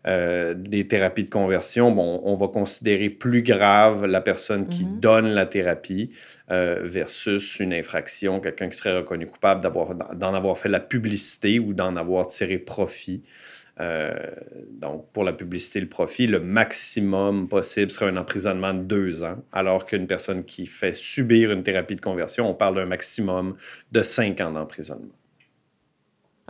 euh, 0.06 0.54
des 0.54 0.86
thérapies 0.86 1.24
de 1.24 1.30
conversion, 1.30 1.90
bon, 1.90 2.20
on 2.22 2.36
va 2.36 2.46
considérer 2.46 3.10
plus 3.10 3.42
grave 3.42 4.06
la 4.06 4.20
personne 4.20 4.68
qui 4.68 4.84
mm-hmm. 4.84 5.00
donne 5.00 5.26
la 5.30 5.46
thérapie 5.46 6.12
euh, 6.52 6.78
versus 6.82 7.58
une 7.58 7.74
infraction, 7.74 8.38
quelqu'un 8.38 8.68
qui 8.68 8.78
serait 8.78 8.96
reconnu 8.96 9.26
coupable 9.26 9.68
d'en 10.14 10.34
avoir 10.34 10.56
fait 10.56 10.68
la 10.68 10.80
publicité 10.80 11.58
ou 11.58 11.74
d'en 11.74 11.96
avoir 11.96 12.28
tiré 12.28 12.58
profit. 12.58 13.22
Euh, 13.80 14.10
donc, 14.72 15.06
pour 15.12 15.24
la 15.24 15.32
publicité, 15.32 15.80
le 15.80 15.88
profit, 15.88 16.26
le 16.26 16.40
maximum 16.40 17.48
possible 17.48 17.90
serait 17.90 18.10
un 18.10 18.16
emprisonnement 18.16 18.74
de 18.74 18.80
deux 18.80 19.24
ans, 19.24 19.36
alors 19.52 19.86
qu'une 19.86 20.06
personne 20.06 20.44
qui 20.44 20.66
fait 20.66 20.92
subir 20.92 21.50
une 21.50 21.62
thérapie 21.62 21.96
de 21.96 22.00
conversion, 22.00 22.48
on 22.48 22.54
parle 22.54 22.76
d'un 22.76 22.86
maximum 22.86 23.56
de 23.90 24.02
cinq 24.02 24.40
ans 24.40 24.50
d'emprisonnement. 24.50 25.14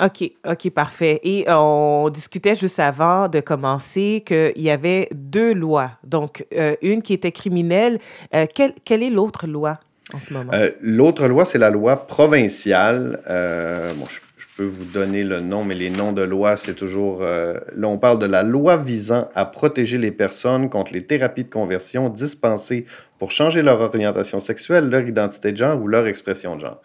OK, 0.02 0.32
OK, 0.48 0.70
parfait. 0.70 1.20
Et 1.22 1.44
on 1.48 2.08
discutait 2.08 2.54
juste 2.54 2.80
avant 2.80 3.28
de 3.28 3.40
commencer 3.40 4.22
qu'il 4.24 4.62
y 4.62 4.70
avait 4.70 5.08
deux 5.12 5.52
lois. 5.52 5.92
Donc, 6.04 6.46
euh, 6.56 6.74
une 6.80 7.02
qui 7.02 7.12
était 7.12 7.32
criminelle. 7.32 7.98
Euh, 8.34 8.46
quelle, 8.52 8.72
quelle, 8.84 9.02
est 9.02 9.10
l'autre 9.10 9.46
loi 9.46 9.78
en 10.14 10.20
ce 10.20 10.32
moment? 10.32 10.52
l'autre 10.80 11.28
loi, 11.28 11.44
c'est 11.44 11.58
la 11.58 11.68
loi 11.68 12.06
provinciale. 12.06 13.20
bon, 13.28 14.06
je 14.08 14.20
vous 14.64 14.84
donner 14.84 15.22
le 15.22 15.40
nom, 15.40 15.64
mais 15.64 15.74
les 15.74 15.90
noms 15.90 16.12
de 16.12 16.22
loi, 16.22 16.56
c'est 16.56 16.74
toujours... 16.74 17.22
Euh, 17.22 17.54
là, 17.76 17.88
on 17.88 17.98
parle 17.98 18.18
de 18.18 18.26
la 18.26 18.42
loi 18.42 18.76
visant 18.76 19.28
à 19.34 19.44
protéger 19.44 19.98
les 19.98 20.10
personnes 20.10 20.68
contre 20.68 20.92
les 20.92 21.02
thérapies 21.02 21.44
de 21.44 21.50
conversion 21.50 22.08
dispensées 22.08 22.86
pour 23.18 23.30
changer 23.30 23.62
leur 23.62 23.80
orientation 23.80 24.40
sexuelle, 24.40 24.88
leur 24.88 25.02
identité 25.02 25.52
de 25.52 25.56
genre 25.56 25.80
ou 25.80 25.88
leur 25.88 26.06
expression 26.06 26.56
de 26.56 26.60
genre. 26.60 26.80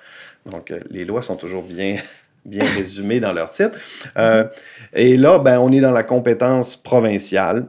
Donc, 0.45 0.71
euh, 0.71 0.79
les 0.89 1.05
lois 1.05 1.21
sont 1.21 1.35
toujours 1.35 1.63
bien, 1.63 1.97
bien 2.45 2.65
résumé 2.75 3.19
dans 3.19 3.33
leur 3.33 3.49
titre. 3.49 3.77
Euh, 4.17 4.45
et 4.93 5.17
là, 5.17 5.39
ben, 5.39 5.59
on 5.59 5.71
est 5.71 5.81
dans 5.81 5.93
la 5.93 6.03
compétence 6.03 6.75
provinciale. 6.75 7.67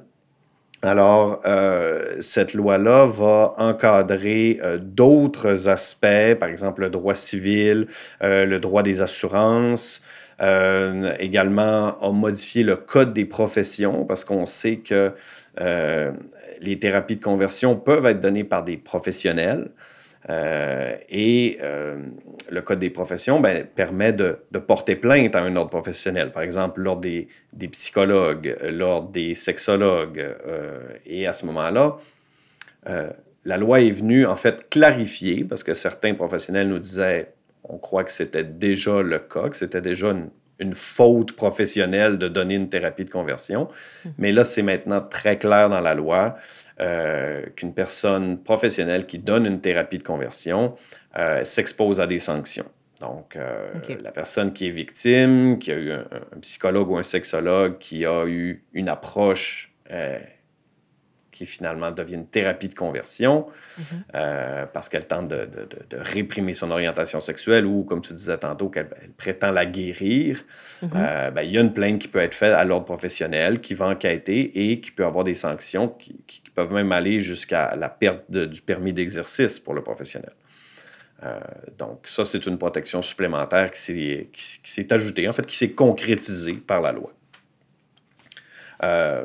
Alors, 0.82 1.40
euh, 1.46 2.16
cette 2.20 2.54
loi-là 2.54 3.06
va 3.06 3.54
encadrer 3.56 4.60
euh, 4.62 4.78
d'autres 4.78 5.68
aspects, 5.68 6.34
par 6.38 6.48
exemple 6.48 6.82
le 6.82 6.90
droit 6.90 7.14
civil, 7.14 7.88
le 8.20 8.58
droit 8.58 8.82
des 8.82 9.02
assurances, 9.02 10.02
également 10.38 11.98
a 11.98 12.12
modifié 12.12 12.62
le 12.62 12.76
code 12.76 13.14
des 13.14 13.24
professions 13.24 14.04
parce 14.04 14.24
qu'on 14.24 14.44
sait 14.44 14.76
que 14.76 15.12
les 15.58 16.78
thérapies 16.78 17.16
de 17.16 17.24
conversion 17.24 17.76
peuvent 17.76 18.06
être 18.06 18.20
données 18.20 18.44
par 18.44 18.62
des 18.62 18.76
professionnels. 18.76 19.70
Euh, 20.28 20.96
et 21.08 21.58
euh, 21.62 21.98
le 22.50 22.62
Code 22.62 22.80
des 22.80 22.90
professions 22.90 23.38
ben, 23.40 23.64
permet 23.64 24.12
de, 24.12 24.38
porter 24.66 24.96
plainte 24.96 25.36
à 25.36 25.42
un 25.42 25.54
ordre 25.54 25.70
professionnel, 25.70 26.32
par 26.32 26.42
exemple 26.42 26.80
l'ordre 26.80 27.02
des, 27.02 27.28
des, 27.52 27.68
psychologues, 27.68 28.56
l'ordre 28.64 29.10
des 29.10 29.34
sexologues. 29.34 30.18
Euh, 30.18 30.80
et 31.04 31.26
à 31.26 31.32
ce 31.32 31.46
moment-là, 31.46 31.96
la 33.44 33.56
loi 33.56 33.80
est 33.80 33.90
venue 33.90 34.26
en 34.26 34.36
fait 34.36 34.68
clarifier, 34.68 35.44
parce 35.44 35.64
que 35.64 35.74
certains 35.74 36.14
professionnels 36.14 36.68
nous 36.68 36.78
disaient, 36.78 37.32
on 37.64 37.78
croit 37.78 38.04
que 38.04 38.12
c'était 38.12 38.44
déjà 38.44 39.02
le 39.02 39.18
cas, 39.18 39.48
que 39.48 39.56
c'était 39.56 39.80
déjà 39.80 40.10
une, 40.10 40.30
une 40.58 40.72
faute 40.72 41.32
professionnelle 41.32 42.16
de 42.18 42.28
donner 42.28 42.54
une 42.54 42.68
thérapie 42.68 43.04
de 43.04 43.10
conversion. 43.10 43.68
Mmh. 44.04 44.08
Mais 44.18 44.32
là, 44.32 44.44
c'est 44.44 44.62
maintenant 44.62 45.00
très 45.00 45.36
clair 45.38 45.68
dans 45.68 45.80
la 45.80 45.94
loi 45.94 46.36
euh, 46.80 47.46
qu'une 47.56 47.72
personne 47.72 48.38
professionnelle 48.42 49.06
qui 49.06 49.18
donne 49.18 49.46
une 49.46 49.60
thérapie 49.60 49.98
de 49.98 50.02
conversion 50.02 50.74
euh, 51.18 51.42
s'expose 51.42 52.00
à 52.00 52.06
des 52.06 52.18
sanctions. 52.18 52.66
Donc, 53.00 53.36
euh, 53.36 53.72
la 54.02 54.10
personne 54.10 54.52
qui 54.52 54.66
est 54.66 54.70
victime, 54.70 55.58
qui 55.58 55.72
a 55.72 55.76
eu 55.76 55.90
un, 55.90 56.04
un, 56.34 56.40
psychologue 56.40 56.90
ou 56.90 56.98
un 56.98 57.02
sexologue 57.02 57.78
qui 57.78 58.04
a 58.04 58.26
eu 58.26 58.62
une 58.72 58.88
approche 58.88 59.72
qui 61.36 61.44
finalement 61.44 61.90
devient 61.90 62.14
une 62.14 62.26
thérapie 62.26 62.68
de 62.68 62.74
conversion 62.74 63.46
mhm. 63.76 63.84
euh, 64.14 64.64
parce 64.72 64.88
qu'elle 64.88 65.06
tente 65.06 65.28
de, 65.28 65.44
de, 65.44 65.68
de, 65.90 65.96
réprimer 65.98 66.54
son 66.54 66.70
orientation 66.70 67.20
sexuelle 67.20 67.66
ou, 67.66 67.84
comme 67.84 68.00
tu 68.00 68.14
disais 68.14 68.38
tantôt, 68.38 68.70
qu'elle 68.70 68.88
prétend 69.18 69.52
la 69.52 69.66
guérir, 69.66 70.42
mhm. 70.80 70.90
euh, 70.96 71.30
ben, 71.30 71.42
il 71.42 71.50
y 71.50 71.58
a 71.58 71.60
une 71.60 71.74
plainte 71.74 71.98
qui 71.98 72.08
peut 72.08 72.20
être 72.20 72.34
faite 72.34 72.54
à 72.54 72.64
l'ordre 72.64 72.86
professionnel 72.86 73.60
qui 73.60 73.74
va 73.74 73.88
enquêter 73.88 74.70
et 74.70 74.80
qui 74.80 74.90
peut 74.90 75.04
avoir 75.04 75.24
des 75.24 75.34
sanctions 75.34 75.88
qui, 75.88 76.24
qui 76.26 76.42
peuvent 76.54 76.72
même 76.72 76.90
aller 76.90 77.20
jusqu'à 77.20 77.76
la 77.76 77.90
perte 77.90 78.30
du 78.30 78.62
permis 78.62 78.94
d'exercice 78.94 79.58
pour 79.58 79.74
le 79.74 79.82
professionnel. 79.82 80.32
Euh, 81.22 81.38
donc, 81.76 82.06
ça, 82.06 82.24
c'est 82.24 82.46
une 82.46 82.56
protection 82.56 83.02
supplémentaire 83.02 83.70
qui 83.70 84.30
s'est 84.64 84.92
ajoutée, 84.92 85.28
en 85.28 85.32
fait, 85.32 85.44
qui 85.44 85.56
s'est 85.56 85.72
concrétisée 85.72 86.54
par 86.54 86.80
la 86.80 86.92
loi. 86.92 87.12
Euh, 88.82 89.24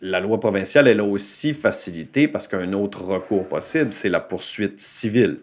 la 0.00 0.20
loi 0.20 0.38
provinciale, 0.38 0.88
elle 0.88 1.00
a 1.00 1.04
aussi 1.04 1.52
facilité 1.52 2.28
parce 2.28 2.46
qu'un 2.46 2.72
autre 2.72 3.02
recours 3.04 3.48
possible, 3.48 3.92
c'est 3.92 4.08
la 4.08 4.20
poursuite 4.20 4.80
civile. 4.80 5.38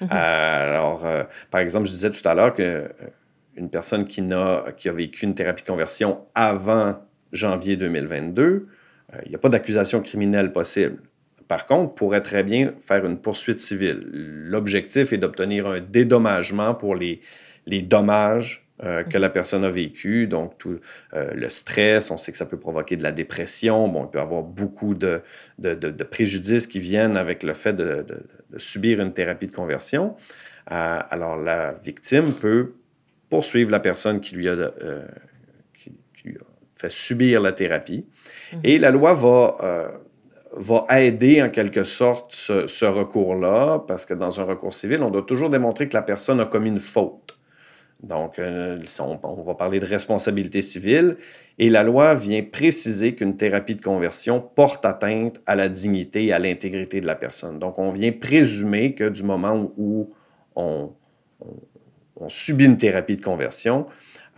Mhm. 0.00 0.08
Euh, 0.12 0.70
alors, 0.70 1.04
euh, 1.04 1.24
par 1.50 1.60
exemple, 1.60 1.86
je 1.86 1.92
disais 1.92 2.10
tout 2.10 2.26
à 2.26 2.34
l'heure 2.34 2.54
qu'une 2.54 2.64
euh, 2.66 3.68
personne 3.70 4.04
qui 4.04 4.20
a, 4.32 4.66
qui 4.76 4.88
a 4.88 4.92
vécu 4.92 5.24
une 5.24 5.34
thérapie 5.34 5.62
de 5.62 5.68
conversion 5.68 6.20
avant 6.34 7.00
janvier 7.32 7.76
2022, 7.76 8.68
il 9.24 9.28
n'y 9.30 9.34
a 9.34 9.38
pas 9.38 9.48
d'accusation 9.48 10.00
criminelle 10.00 10.52
possible. 10.52 10.98
Par 11.46 11.66
contre, 11.66 11.94
pourrait 11.94 12.20
très 12.20 12.42
bien 12.42 12.74
faire 12.78 13.06
une 13.06 13.18
poursuite 13.18 13.60
civile. 13.60 14.06
L'objectif 14.12 15.14
est 15.14 15.18
d'obtenir 15.18 15.66
un 15.66 15.80
dédommagement 15.80 16.74
pour 16.74 16.94
les, 16.94 17.22
les 17.66 17.80
dommages 17.80 18.67
euh, 18.84 19.02
que 19.02 19.18
la 19.18 19.28
personne 19.28 19.64
a 19.64 19.70
vécu. 19.70 20.28
Donc, 20.28 20.56
tout 20.56 20.78
euh, 21.12 21.32
le 21.34 21.48
stress, 21.48 22.12
on 22.12 22.16
sait 22.16 22.30
que 22.30 22.38
ça 22.38 22.46
peut 22.46 22.58
provoquer 22.58 22.96
de 22.96 23.02
la 23.02 23.10
dépression. 23.10 23.88
Bon, 23.88 24.04
il 24.04 24.10
peut 24.10 24.18
y 24.18 24.22
avoir 24.22 24.42
beaucoup 24.42 24.94
de, 24.94 25.20
de, 25.58 25.74
de, 25.74 26.04
préjudices 26.04 26.68
qui 26.68 26.78
viennent 26.78 27.16
avec 27.16 27.42
le 27.42 27.54
fait 27.54 27.72
de, 27.72 28.06
subir 28.56 29.00
une 29.00 29.12
thérapie 29.12 29.48
de 29.48 29.54
conversion. 29.54 30.14
Euh, 30.70 31.00
alors, 31.10 31.36
la 31.36 31.72
victime 31.72 32.32
peut 32.32 32.74
poursuivre 33.28 33.72
la 33.72 33.80
personne 33.80 34.20
qui 34.20 34.36
lui 34.36 34.48
a, 34.48 34.54
qui, 35.74 35.92
qui 36.16 36.28
a 36.36 36.44
fait 36.74 36.90
subir 36.90 37.40
la 37.40 37.50
thérapie. 37.50 38.06
Mhm. 38.52 38.60
Et 38.62 38.78
la 38.78 38.92
loi 38.92 39.12
va 39.12 39.90
va 40.52 40.86
aider 40.90 41.42
en 41.42 41.50
quelque 41.50 41.84
sorte 41.84 42.32
ce, 42.32 42.66
ce 42.66 42.84
recours-là, 42.84 43.80
parce 43.86 44.06
que 44.06 44.14
dans 44.14 44.40
un 44.40 44.44
recours 44.44 44.72
civil, 44.72 45.02
on 45.02 45.10
doit 45.10 45.22
toujours 45.22 45.50
démontrer 45.50 45.88
que 45.88 45.94
la 45.94 46.02
personne 46.02 46.40
a 46.40 46.46
commis 46.46 46.70
une 46.70 46.80
faute. 46.80 47.37
Donc, 48.02 48.38
euh, 48.38 48.78
on, 49.00 49.42
va 49.42 49.54
parler 49.54 49.80
de 49.80 49.84
responsabilité 49.84 50.62
civile 50.62 51.16
et 51.58 51.68
la 51.68 51.82
loi 51.82 52.14
vient 52.14 52.42
préciser 52.42 53.16
qu'une 53.16 53.36
thérapie 53.36 53.74
de 53.74 53.82
conversion 53.82 54.40
porte 54.40 54.84
atteinte 54.84 55.40
à 55.46 55.56
la 55.56 55.68
dignité 55.68 56.26
et 56.26 56.32
à 56.32 56.38
l'intégrité 56.38 57.00
de 57.00 57.06
la 57.06 57.16
personne. 57.16 57.58
Donc, 57.58 57.78
on 57.78 57.90
vient 57.90 58.12
présumer 58.12 58.94
que 58.94 59.08
du 59.08 59.24
moment 59.24 59.72
où 59.76 60.12
on, 60.54 60.92
subit 62.28 62.66
une 62.66 62.76
thérapie 62.76 63.16
de 63.16 63.22
conversion, 63.22 63.86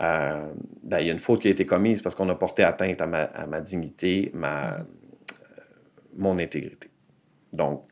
euh, 0.00 0.42
ben, 0.82 1.00
il 1.00 1.06
y 1.06 1.10
a 1.10 1.12
une 1.12 1.18
faute 1.18 1.42
qui 1.42 1.48
a 1.48 1.50
été 1.50 1.66
commise 1.66 2.00
parce 2.00 2.14
qu'on 2.14 2.28
a 2.30 2.34
porté 2.34 2.62
atteinte 2.62 3.02
à 3.02 3.06
ma, 3.06 3.60
dignité, 3.60 4.30
ma, 4.32 4.78
mon 6.16 6.38
intégrité. 6.38 6.88
Donc, 7.52 7.84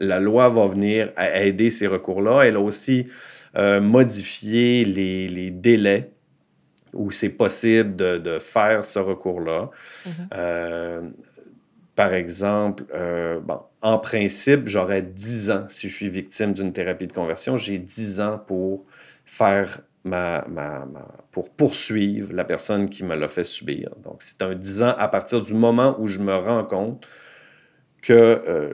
la 0.00 0.18
loi 0.18 0.48
va 0.48 0.66
venir 0.66 1.12
aider 1.16 1.70
ces 1.70 1.86
recours-là. 1.86 2.42
Elle 2.42 2.56
a 2.56 2.60
aussi 2.60 3.06
euh, 3.58 3.80
modifier 3.80 4.84
les, 4.84 5.50
délais 5.50 6.12
où 6.92 7.10
c'est 7.10 7.30
possible 7.30 7.96
de, 7.96 8.38
faire 8.38 8.84
ce 8.84 8.98
recours-là. 8.98 9.70
Mm-hmm. 10.06 10.10
Euh, 10.34 11.00
par 11.96 12.14
exemple, 12.14 12.84
euh, 12.94 13.40
bon, 13.40 13.60
en 13.82 13.98
principe, 13.98 14.66
j'aurais 14.66 15.02
10 15.02 15.50
ans 15.50 15.64
si 15.66 15.88
je 15.88 15.94
suis 15.96 16.08
victime 16.08 16.52
d'une 16.52 16.72
thérapie 16.72 17.08
de 17.08 17.12
conversion. 17.12 17.56
J'ai 17.56 17.78
10 17.78 18.20
ans 18.20 18.38
pour 18.46 18.84
faire 19.24 19.80
ma, 20.04 20.46
ma, 20.48 20.86
pour 21.32 21.50
poursuivre 21.50 22.32
la 22.32 22.44
personne 22.44 22.88
qui 22.88 23.02
me 23.02 23.16
l'a 23.16 23.28
fait 23.28 23.44
subir. 23.44 23.90
Donc, 24.04 24.22
c'est 24.22 24.40
un 24.42 24.54
10 24.54 24.82
ans 24.84 24.94
à 24.96 25.08
partir 25.08 25.40
du 25.40 25.54
moment 25.54 25.96
où 25.98 26.06
je 26.06 26.20
me 26.20 26.34
rends 26.34 26.64
compte 26.64 27.06
que 28.02 28.72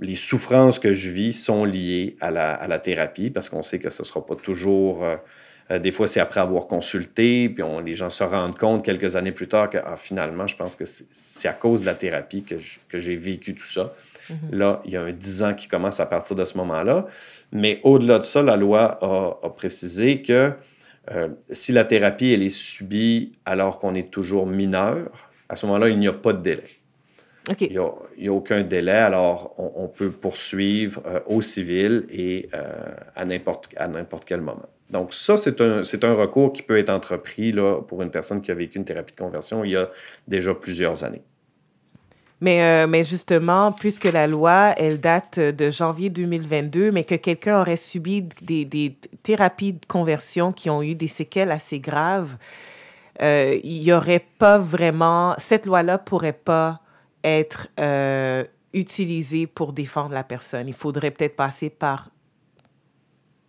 les 0.00 0.16
souffrances 0.16 0.78
que 0.78 0.92
je 0.92 1.10
vis 1.10 1.32
sont 1.32 1.64
liées 1.64 2.16
à 2.20 2.30
la, 2.30 2.78
thérapie 2.78 3.30
parce 3.30 3.48
qu'on 3.48 3.62
sait 3.62 3.78
que 3.78 3.90
ce 3.90 4.02
ne 4.02 4.06
sera 4.06 4.24
pas 4.24 4.34
toujours. 4.34 5.04
Euh, 5.04 5.16
euh, 5.70 5.78
des 5.78 5.92
fois, 5.92 6.06
c'est 6.06 6.20
après 6.20 6.40
avoir 6.40 6.66
consulté, 6.66 7.48
puis 7.48 7.62
on, 7.62 7.78
les 7.80 7.94
gens 7.94 8.10
se 8.10 8.24
rendent 8.24 8.58
compte 8.58 8.84
quelques 8.84 9.16
années 9.16 9.32
plus 9.32 9.48
tard 9.48 9.70
que 9.70 9.78
ah, 9.84 9.96
finalement, 9.96 10.46
je 10.46 10.56
pense 10.56 10.74
que 10.74 10.84
c'est 10.84 11.48
à 11.48 11.52
cause 11.52 11.82
de 11.82 11.86
la 11.86 11.94
thérapie 11.94 12.42
que 12.42 12.98
j'ai 12.98 13.16
vécu 13.16 13.54
tout 13.54 13.66
ça. 13.66 13.92
Mm-hmm. 14.30 14.56
Là, 14.56 14.82
il 14.84 14.92
y 14.92 14.96
a 14.96 15.02
un 15.02 15.10
10 15.10 15.42
ans 15.44 15.54
qui 15.54 15.68
commence 15.68 16.00
à 16.00 16.06
partir 16.06 16.36
de 16.36 16.44
ce 16.44 16.56
moment-là. 16.58 17.06
Mais 17.52 17.80
au-delà 17.84 18.18
de 18.18 18.24
ça, 18.24 18.42
la 18.42 18.56
loi 18.56 18.98
a, 19.02 19.50
précisé 19.50 20.22
que 20.22 20.52
euh, 21.10 21.28
si 21.50 21.72
la 21.72 21.84
thérapie 21.84 22.32
elle 22.32 22.42
est 22.42 22.48
subie 22.48 23.32
alors 23.44 23.78
qu'on 23.78 23.94
est 23.94 24.10
toujours 24.10 24.46
mineur, 24.46 25.10
à 25.48 25.56
ce 25.56 25.66
moment-là, 25.66 25.88
il 25.88 25.98
n'y 25.98 26.08
a 26.08 26.12
pas 26.12 26.32
de 26.32 26.42
délai. 26.42 26.81
Il 27.60 27.70
n'y 27.70 28.28
a, 28.28 28.32
aucun 28.32 28.62
délai, 28.62 28.92
alors 28.92 29.54
on, 29.58 29.88
peut 29.88 30.10
poursuivre 30.10 31.02
euh, 31.06 31.20
au 31.26 31.40
civil 31.40 32.06
et 32.08 32.48
euh, 32.54 32.72
à 33.16 33.24
n'importe 33.24 34.24
quel 34.24 34.40
moment. 34.40 34.68
Donc 34.90 35.12
ça, 35.12 35.36
c'est 35.36 35.60
un, 35.60 35.80
un, 35.80 36.14
recours 36.14 36.52
qui 36.52 36.62
peut 36.62 36.78
être 36.78 36.90
entrepris 36.90 37.50
là, 37.50 37.80
pour 37.80 38.02
une 38.02 38.10
personne 38.10 38.42
qui 38.42 38.50
a 38.52 38.54
vécu 38.54 38.78
une 38.78 38.84
thérapie 38.84 39.14
de 39.14 39.20
conversion 39.20 39.64
il 39.64 39.72
y 39.72 39.76
a 39.76 39.88
déjà 40.28 40.54
plusieurs 40.54 41.02
années. 41.02 41.22
Mais, 42.40 42.62
euh, 42.62 42.86
mais 42.86 43.02
justement, 43.02 43.72
puisque 43.72 44.04
la 44.04 44.26
loi, 44.26 44.74
elle 44.76 45.00
date 45.00 45.38
de 45.38 45.70
janvier 45.70 46.10
2022, 46.10 46.92
mais 46.92 47.04
que 47.04 47.14
quelqu'un 47.14 47.60
aurait 47.60 47.76
subi 47.76 48.22
des, 48.42 48.64
des, 48.64 48.96
thérapies 49.22 49.72
de 49.72 49.86
conversion 49.86 50.52
qui 50.52 50.68
ont 50.68 50.82
eu 50.82 50.94
des 50.94 51.08
séquelles 51.08 51.50
assez 51.50 51.80
graves, 51.80 52.36
il 53.20 53.80
n'y 53.80 53.92
aurait 53.92 54.24
pas 54.38 54.58
vraiment, 54.58 55.34
cette 55.38 55.66
loi-là 55.66 55.98
pourrait 55.98 56.32
pas 56.32 56.81
être 57.24 57.68
euh, 57.78 58.44
utilisé 58.72 59.46
pour 59.46 59.72
défendre 59.72 60.12
la 60.12 60.24
personne. 60.24 60.68
Il 60.68 60.74
faudrait 60.74 61.10
peut-être 61.10 61.36
passer 61.36 61.70
par 61.70 62.10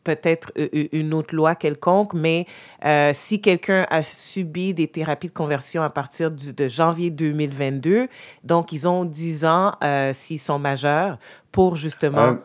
peut-être 0.04 0.52
une 0.92 1.14
autre 1.14 1.34
loi 1.34 1.56
quelconque, 1.56 2.14
mais 2.14 2.46
euh, 2.84 3.12
si 3.14 3.40
quelqu'un 3.40 3.86
a 3.90 4.04
subi 4.04 4.74
des 4.74 4.88
thérapies 4.88 5.30
de 5.30 5.34
conversion 5.34 5.82
à 5.82 5.90
partir 5.90 6.30
de 6.30 6.68
janvier 6.68 7.10
2022, 7.10 8.10
donc 8.44 8.74
ils 8.74 8.88
ont 8.88 9.06
10 9.06 9.46
ans 9.46 9.72
euh, 9.84 10.12
s'ils 10.14 10.40
sont 10.40 10.60
majeurs 10.60 11.18
pour 11.52 11.76
justement... 11.76 12.38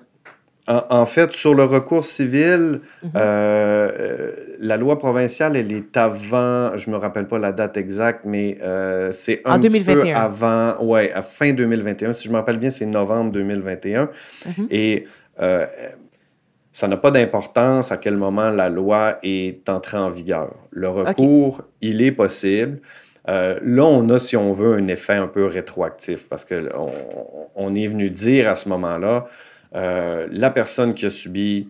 En, 0.68 1.06
fait, 1.06 1.32
sur 1.32 1.54
le 1.54 1.64
recours 1.64 2.04
civil, 2.04 2.80
mhm. 3.02 3.10
euh, 3.16 4.32
la 4.60 4.76
loi 4.76 4.98
provinciale, 4.98 5.56
elle 5.56 5.72
est 5.72 5.96
avant, 5.96 6.76
je 6.76 6.90
ne 6.90 6.94
me 6.94 7.00
rappelle 7.00 7.26
pas 7.26 7.38
la 7.38 7.52
date 7.52 7.78
exacte, 7.78 8.20
mais 8.24 8.58
euh, 8.62 9.10
c'est 9.12 9.40
un 9.46 9.58
petit 9.58 9.82
peu 9.82 10.02
avant, 10.12 10.78
ouais, 10.84 11.10
à 11.12 11.22
fin 11.22 11.52
2021. 11.52 12.12
Si 12.12 12.28
je 12.28 12.32
me 12.32 12.36
rappelle 12.36 12.58
bien, 12.58 12.68
c'est 12.68 12.84
novembre 12.84 13.32
2021. 13.32 14.10
Mhm. 14.44 14.66
Et 14.70 15.06
euh, 15.40 15.66
ça 16.72 16.86
n'a 16.86 16.96
pas 16.96 17.10
d'importance 17.10 17.90
à 17.90 17.96
quel 17.96 18.16
moment 18.16 18.50
la 18.50 18.68
loi 18.68 19.18
est 19.22 19.68
entrée 19.68 19.98
en 19.98 20.10
vigueur. 20.10 20.54
Le 20.70 20.88
recours, 20.88 21.62
il 21.80 22.02
est 22.02 22.12
possible. 22.12 22.80
Euh, 23.28 23.58
là, 23.62 23.84
on 23.84 24.08
a, 24.10 24.18
si 24.18 24.36
on 24.36 24.52
veut, 24.52 24.74
un 24.74 24.86
effet 24.88 25.14
un 25.14 25.26
peu 25.26 25.46
rétroactif 25.46 26.28
parce 26.28 26.44
qu'on 26.44 26.92
on 27.54 27.74
est 27.74 27.86
venu 27.86 28.10
dire 28.10 28.48
à 28.48 28.54
ce 28.54 28.68
moment-là, 28.68 29.26
euh, 29.74 30.26
la 30.30 30.50
personne 30.50 30.94
qui 30.94 31.06
a 31.06 31.10
subi, 31.10 31.68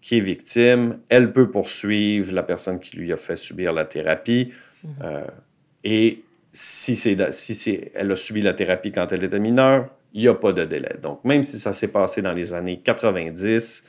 qui 0.00 0.18
est 0.18 0.20
victime, 0.20 0.98
elle 1.08 1.32
peut 1.32 1.50
poursuivre 1.50 2.32
la 2.32 2.42
personne 2.42 2.78
qui 2.78 2.96
lui 2.96 3.12
a 3.12 3.16
fait 3.16 3.36
subir 3.36 3.72
la 3.72 3.84
thérapie. 3.84 4.52
Mhm. 4.84 4.90
Euh, 5.02 5.24
et 5.84 6.22
si, 6.52 6.96
si 6.96 7.80
elle 7.94 8.12
a 8.12 8.16
subi 8.16 8.42
la 8.42 8.52
thérapie 8.52 8.92
quand 8.92 9.10
elle 9.12 9.24
était 9.24 9.40
mineure, 9.40 9.88
il 10.12 10.22
n'y 10.22 10.28
a 10.28 10.34
pas 10.34 10.52
de 10.52 10.64
délai. 10.64 10.96
Donc, 11.02 11.24
même 11.24 11.42
si 11.42 11.58
ça 11.58 11.72
s'est 11.72 11.88
passé 11.88 12.20
dans 12.20 12.32
les 12.32 12.52
années 12.52 12.80
90, 12.84 13.84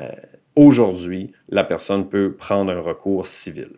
euh, 0.00 0.08
aujourd'hui, 0.54 1.32
la 1.48 1.64
personne 1.64 2.08
peut 2.08 2.32
prendre 2.32 2.72
un 2.72 2.80
recours 2.80 3.26
civil. 3.26 3.70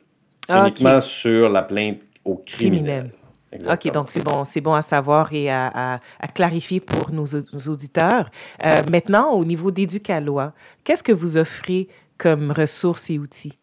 C'est 0.46 0.52
ah, 0.52 0.66
uniquement 0.66 1.00
sur 1.00 1.48
la 1.48 1.62
plainte 1.62 2.00
au 2.24 2.36
criminel. 2.36 3.10
OK, 3.52 3.90
donc 3.92 4.08
c'est 4.08 4.22
bon, 4.22 4.44
c'est 4.44 4.60
bon 4.60 4.74
à 4.74 4.82
savoir 4.82 5.32
et 5.32 5.50
à, 5.50 6.00
clarifier 6.34 6.80
pour 6.80 7.10
nos, 7.12 7.26
auditeurs. 7.68 8.30
Euh, 8.64 8.76
maintenant, 8.90 9.32
au 9.32 9.44
niveau 9.44 9.70
d'Éducalois, 9.70 10.52
qu'est-ce 10.84 11.02
que 11.02 11.12
vous 11.12 11.36
offrez 11.36 11.88
comme 12.16 12.52
ressources 12.52 13.10
et 13.10 13.18
outils? 13.18 13.58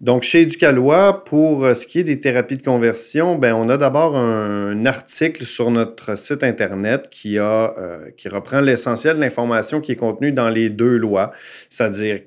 Donc, 0.00 0.22
chez 0.22 0.42
Educalois, 0.42 1.24
pour 1.24 1.64
euh, 1.64 1.74
ce 1.74 1.86
qui 1.86 2.00
est 2.00 2.04
des 2.04 2.20
thérapies 2.20 2.56
de 2.56 2.62
conversion, 2.62 3.36
ben, 3.36 3.54
on 3.54 3.68
a 3.68 3.78
d'abord 3.78 4.16
un, 4.16 4.84
article 4.84 5.44
sur 5.44 5.70
notre 5.70 6.14
site 6.16 6.42
Internet 6.42 7.08
qui, 7.10 7.38
a, 7.38 7.74
euh, 7.78 8.10
qui 8.16 8.28
reprend 8.28 8.60
l'essentiel 8.60 9.16
de 9.16 9.20
l'information 9.20 9.80
qui 9.80 9.92
est 9.92 9.96
contenue 9.96 10.32
dans 10.32 10.50
les 10.50 10.68
deux 10.68 10.96
lois, 10.96 11.32
c'est-à-dire 11.70 12.20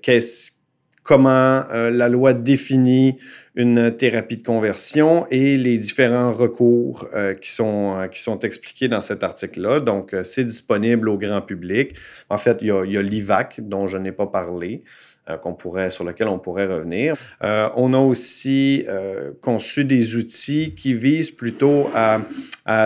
comment 1.03 1.63
euh, 1.71 1.91
la 1.91 2.09
loi 2.09 2.33
définit 2.33 3.19
une 3.57 3.93
thérapie 3.93 4.37
de 4.37 4.43
conversion 4.43 5.27
et 5.29 5.57
les 5.57 5.77
différents 5.77 6.31
recours 6.31 7.09
qui, 7.41 7.51
sont, 7.51 8.07
qui 8.11 8.21
sont 8.21 8.39
expliqués 8.39 8.87
dans 8.87 9.01
cet 9.01 9.23
article-là. 9.23 9.79
Donc, 9.79 10.15
c'est 10.23 10.45
disponible 10.45 11.09
au 11.09 11.17
grand 11.17 11.41
public. 11.41 11.95
En 12.29 12.37
fait, 12.37 12.59
il 12.61 12.67
y 12.67 12.71
a, 12.71 13.01
l'IVAC, 13.01 13.59
dont 13.61 13.87
je 13.87 13.97
n'ai 13.97 14.11
pas 14.11 14.27
parlé. 14.27 14.83
Euh, 15.29 15.35
qu'on 15.35 15.53
pourrait, 15.53 15.89
sur 15.89 16.05
lequel 16.05 16.29
on 16.29 16.39
pourrait 16.39 16.67
revenir. 16.67 17.15
Euh, 17.43 17.67
on 17.75 17.93
a 17.93 17.97
aussi 17.97 18.85
euh, 18.87 19.31
conçu 19.41 19.83
des 19.83 20.15
outils 20.15 20.73
qui 20.73 20.93
visent 20.93 21.31
plutôt 21.31 21.89
à, 21.93 22.21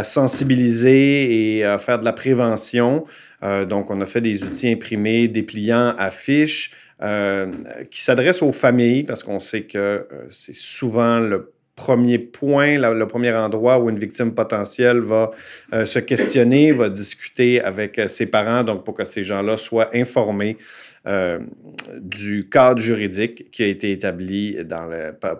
sensibiliser 0.03 1.57
et 1.57 1.65
à 1.65 1.77
faire 1.77 1.99
de 1.99 2.05
la 2.05 2.13
prévention. 2.13 3.05
donc, 3.67 3.89
on 3.89 3.99
a 4.01 4.05
fait 4.05 4.21
des 4.21 4.43
outils 4.43 4.69
imprimés, 4.69 5.27
dépliants, 5.27 5.95
affiches, 7.01 7.87
qui 7.89 8.01
s'adressent 8.01 8.41
aux 8.41 8.51
familles 8.51 9.03
parce 9.03 9.23
qu'on 9.23 9.39
sait 9.39 9.63
que 9.63 10.07
c'est 10.29 10.55
souvent 10.55 11.19
le 11.19 11.51
premier 11.75 12.19
point, 12.19 12.77
le 12.77 13.07
premier 13.07 13.33
endroit 13.33 13.79
où 13.79 13.89
une 13.89 13.97
victime 13.97 14.33
potentielle 14.35 14.99
va 14.99 15.31
se 15.71 15.99
questionner, 15.99 16.71
va 16.71 16.89
discuter 16.89 17.61
avec 17.61 17.99
ses 18.07 18.27
parents, 18.27 18.63
donc 18.63 18.83
pour 18.83 18.93
que 18.93 19.03
ces 19.03 19.23
gens-là 19.23 19.57
soient 19.57 19.89
informés 19.95 20.57
euh, 21.07 21.39
du 21.99 22.47
cadre 22.47 22.79
juridique 22.79 23.49
qui 23.49 23.63
a 23.63 23.65
été 23.65 23.91
établi 23.91 24.55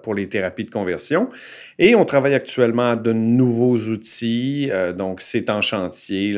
pour 0.02 0.15
les 0.15 0.28
thérapies 0.28 0.65
de 0.65 0.71
conversion. 0.71 1.30
Et 1.78 1.93
on 1.93 2.04
travaille 2.04 2.34
actuellement 2.34 2.89
à 2.89 2.95
de 2.95 3.13
nouveaux 3.13 3.78
outils. 3.78 4.69
Euh, 4.71 4.91
donc, 4.91 5.21
c'est 5.21 5.52
en 5.52 5.62
chantier 5.62 6.36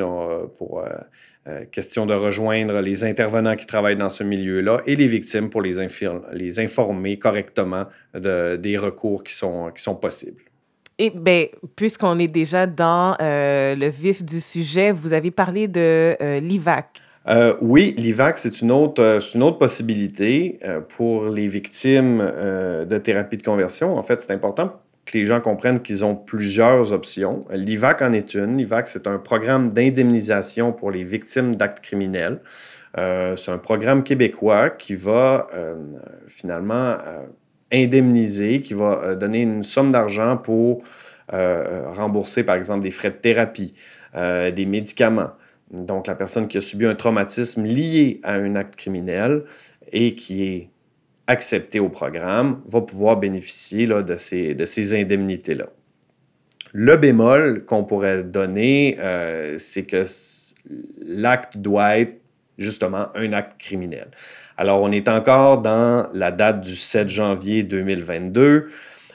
pour 0.57 0.83
euh, 1.47 1.65
question 1.65 2.06
de 2.06 2.13
rejoindre 2.13 2.79
les 2.82 3.03
intervenants 3.03 3.56
qui 3.56 3.65
travaillent 3.65 3.97
dans 3.97 4.10
ce 4.10 4.23
milieu-là 4.23 4.82
et 4.86 4.95
les 4.95 5.08
victimes 5.08 5.49
pour 5.49 5.62
les, 5.62 5.75
les 6.34 6.60
informer 6.60 7.19
correctement 7.19 7.86
de, 8.13 8.56
des 8.56 8.77
recours 8.77 9.23
qui 9.23 9.34
sont, 9.34 9.71
qui 9.75 9.82
sont 9.82 9.95
possibles. 9.95 10.41
Et 10.99 11.10
bien, 11.10 11.47
puisqu'on 11.75 12.19
est 12.19 12.27
déjà 12.27 12.67
dans 12.67 13.17
le 13.19 13.89
vif 13.89 14.23
du 14.23 14.39
sujet, 14.39 14.91
vous 14.91 15.13
avez 15.13 15.32
parlé 15.32 15.67
de 15.67 16.15
l'IVAC. 16.39 17.01
Euh, 17.27 17.56
oui, 17.62 17.93
l'IVAC, 17.97 18.38
c'est 18.38 18.62
une, 18.62 18.71
autre, 18.71 19.01
euh, 19.01 19.19
une 19.34 19.43
autre 19.43 19.58
possibilité 19.58 20.60
euh, 20.65 20.82
pour 20.82 21.25
les 21.25 21.47
victimes 21.47 22.19
de 22.19 22.97
thérapie 22.97 23.38
de 23.38 23.43
conversion. 23.43 23.97
En 23.97 24.03
fait, 24.03 24.19
c'est 24.21 24.34
important 24.34 24.82
que 25.05 25.17
les 25.17 25.25
gens 25.25 25.41
comprennent 25.41 25.81
qu'ils 25.81 26.05
ont 26.05 26.15
plusieurs 26.15 26.93
options. 26.93 27.45
L'IVAC 27.51 28.01
en 28.01 28.13
est 28.13 28.33
une. 28.33 28.57
L'IVAC, 28.57 28.87
c'est 28.87 29.07
un 29.07 29.17
programme 29.19 29.73
d'indemnisation 29.73 30.71
pour 30.71 30.91
les 30.91 31.03
victimes 31.03 31.55
d'actes 31.55 31.81
criminels. 31.83 32.39
c'est 32.95 33.49
un 33.49 33.57
programme 33.57 34.03
québécois 34.03 34.69
qui 34.69 34.95
va 34.95 35.47
finalement 36.27 36.97
indemniser, 37.71 38.61
qui 38.61 38.73
va 38.73 39.15
donner 39.15 39.41
une 39.41 39.63
somme 39.63 39.91
d'argent 39.91 40.37
pour 40.37 40.83
rembourser, 41.29 42.43
par 42.43 42.55
exemple, 42.55 42.81
des 42.81 42.91
frais 42.91 43.11
de 43.11 43.15
thérapie, 43.15 43.73
des 44.15 44.65
médicaments. 44.65 45.31
Donc, 45.71 46.07
la 46.07 46.15
personne 46.15 46.47
qui 46.47 46.57
a 46.57 46.61
subi 46.61 46.85
un 46.85 46.95
traumatisme 46.95 47.65
lié 47.65 48.21
à 48.23 48.35
un 48.35 48.55
acte 48.55 48.75
criminel 48.75 49.43
et 49.91 50.13
qui 50.15 50.43
est 50.43 50.69
acceptée 51.27 51.79
au 51.79 51.89
programme 51.89 52.62
va 52.67 52.81
pouvoir 52.81 53.17
bénéficier 53.17 53.86
là, 53.86 54.01
de 54.01 54.17
ces, 54.17 54.55
de 54.55 54.65
ces 54.65 54.99
indemnités-là. 54.99 55.67
Le 56.73 56.97
bémol 56.97 57.65
qu'on 57.65 57.83
pourrait 57.83 58.23
donner, 58.23 58.97
euh, 58.99 59.55
c'est 59.57 59.83
que 59.83 60.03
l'acte 61.05 61.57
doit 61.57 61.99
être 61.99 62.19
justement 62.57 63.07
un 63.15 63.31
acte 63.33 63.59
criminel. 63.59 64.07
Alors, 64.57 64.81
on 64.81 64.91
est 64.91 65.07
encore 65.07 65.62
dans 65.62 66.07
la 66.13 66.31
date 66.31 66.62
du 66.62 66.75
7 66.75 67.09
janvier 67.09 67.63
2022. 67.63 68.69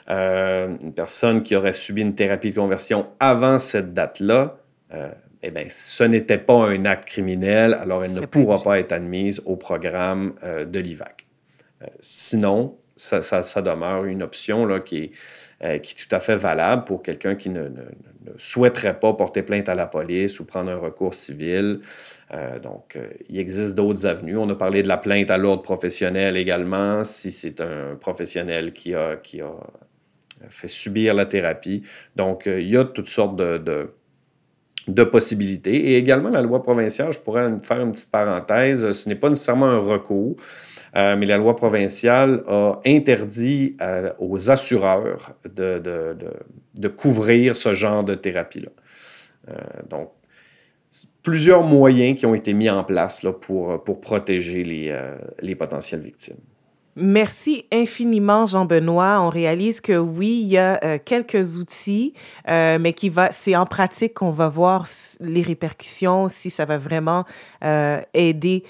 Euh, 0.09 0.75
une 0.81 0.93
personne 0.93 1.43
qui 1.43 1.55
aurait 1.55 1.73
subi 1.73 2.01
une 2.01 2.15
thérapie 2.15 2.51
de 2.51 2.55
conversion 2.55 3.07
avant 3.19 3.59
cette 3.59 3.93
date-là 3.93 4.57
euh, 4.93 5.09
eh 5.41 5.51
bien, 5.51 5.65
ce 5.69 6.03
n'était 6.03 6.37
pas 6.37 6.67
un 6.67 6.85
acte 6.85 7.07
criminel, 7.07 7.73
alors 7.73 8.03
elle 8.03 8.13
ne 8.13 8.25
pourra 8.25 8.61
pas 8.61 8.79
être 8.79 8.91
admise 8.91 9.41
au 9.45 9.55
programme 9.55 10.33
euh, 10.43 10.65
de 10.65 10.79
l'IVAC. 10.79 11.25
Euh, 11.81 11.87
sinon, 11.99 12.77
ça, 12.95 13.61
demeure 13.61 14.05
une 14.05 14.23
option 14.23 14.65
là, 14.65 14.79
qui, 14.79 14.97
est, 14.97 15.11
euh, 15.63 15.77
qui 15.77 15.93
est 15.93 16.05
tout 16.05 16.13
à 16.13 16.19
fait 16.19 16.35
valable 16.35 16.83
pour 16.83 17.01
quelqu'un 17.01 17.35
qui 17.35 17.49
ne, 17.49 17.69
souhaiterait 18.37 18.99
pas 18.99 19.13
porter 19.13 19.41
plainte 19.41 19.69
à 19.69 19.75
la 19.75 19.87
police 19.87 20.39
ou 20.39 20.45
prendre 20.45 20.69
un 20.69 20.77
recours 20.77 21.13
civil. 21.13 21.79
donc, 22.61 22.95
il 23.27 23.39
existe 23.39 23.73
d'autres 23.73 24.05
avenues. 24.05 24.37
On 24.37 24.47
a 24.49 24.55
parlé 24.55 24.83
de 24.83 24.87
la 24.87 24.97
plainte 24.97 25.31
à 25.31 25.37
l'ordre 25.37 25.63
professionnel 25.63 26.37
également, 26.37 27.03
si 27.03 27.31
c'est 27.31 27.59
un 27.59 27.95
professionnel 27.95 28.71
qui 28.71 28.93
a, 28.93 29.15
qui 29.15 29.41
a 29.41 29.55
fait 30.49 30.67
subir 30.67 31.15
la 31.15 31.25
thérapie. 31.25 31.81
Donc, 32.15 32.43
il 32.45 32.69
y 32.69 32.77
a 32.77 32.83
toutes 32.83 33.07
sortes 33.07 33.35
de 33.35 33.89
de 34.93 35.03
possibilités. 35.03 35.91
Et 35.91 35.97
également, 35.97 36.29
la 36.29 36.41
loi 36.41 36.61
provinciale, 36.63 37.11
je 37.11 37.19
pourrais 37.19 37.49
faire 37.61 37.81
une 37.81 37.91
petite 37.91 38.11
parenthèse, 38.11 38.91
ce 38.91 39.09
n'est 39.09 39.15
pas 39.15 39.29
nécessairement 39.29 39.67
un 39.67 39.79
recours, 39.79 40.35
euh, 40.95 41.15
mais 41.15 41.25
la 41.25 41.37
loi 41.37 41.55
provinciale 41.55 42.43
a 42.47 42.79
interdit 42.85 43.75
euh, 43.81 44.11
aux 44.19 44.49
assureurs 44.49 45.33
de, 45.45 46.87
couvrir 46.87 47.55
ce 47.55 47.73
genre 47.73 48.03
de 48.03 48.15
thérapie-là. 48.15 48.71
Euh, 49.49 49.53
donc, 49.89 50.11
plusieurs 51.21 51.63
moyens 51.63 52.17
qui 52.17 52.25
ont 52.25 52.33
été 52.33 52.53
mis 52.53 52.69
en 52.69 52.83
place 52.83 53.23
là, 53.23 53.31
pour, 53.31 53.83
protéger 54.01 54.63
les, 54.63 54.97
les 55.41 55.55
potentielles 55.55 56.01
victimes. 56.01 56.37
Merci 57.01 57.65
infiniment, 57.71 58.45
Jean-Benoît. 58.45 59.21
On 59.21 59.29
réalise 59.29 59.79
que 59.79 59.97
oui, 59.97 60.41
il 60.41 60.49
y 60.49 60.57
a 60.57 60.79
euh, 60.83 60.97
quelques 61.03 61.55
outils, 61.55 62.13
euh, 62.49 62.77
mais 62.79 62.93
qui 62.93 63.09
va, 63.09 63.31
c'est 63.31 63.55
en 63.55 63.65
pratique 63.65 64.15
qu'on 64.15 64.31
va 64.31 64.49
voir 64.49 64.85
les 65.21 65.41
répercussions, 65.41 66.27
si 66.27 66.49
ça 66.49 66.65
va 66.65 66.77
vraiment 66.77 67.23
euh, 67.63 68.01
aider. 68.13 68.63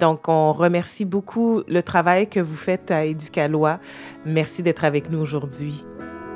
donc, 0.00 0.28
on 0.28 0.52
remercie 0.52 1.04
beaucoup 1.04 1.62
le 1.68 1.82
travail 1.82 2.28
que 2.28 2.40
vous 2.40 2.56
faites 2.56 2.90
à 2.90 3.04
Éducalois. 3.04 3.78
Merci 4.26 4.62
d'être 4.62 4.84
avec 4.84 5.10
nous 5.10 5.20
aujourd'hui. 5.20 5.84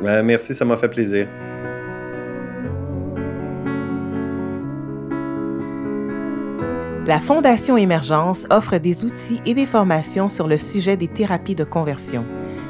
merci, 0.01 0.55
ça 0.55 0.65
m'a 0.65 0.77
fait 0.77 0.88
plaisir. 0.88 1.27
La 7.05 7.19
Fondation 7.19 7.77
Émergence 7.77 8.47
offre 8.49 8.79
des 8.79 9.05
outils 9.05 9.41
et 9.45 9.55
des 9.55 9.67
formations 9.67 10.29
sur 10.29 10.47
le 10.47 10.57
sujet 10.57 10.97
des 10.97 11.09
thérapies 11.09 11.57
de 11.57 11.65
conversion. 11.65 12.25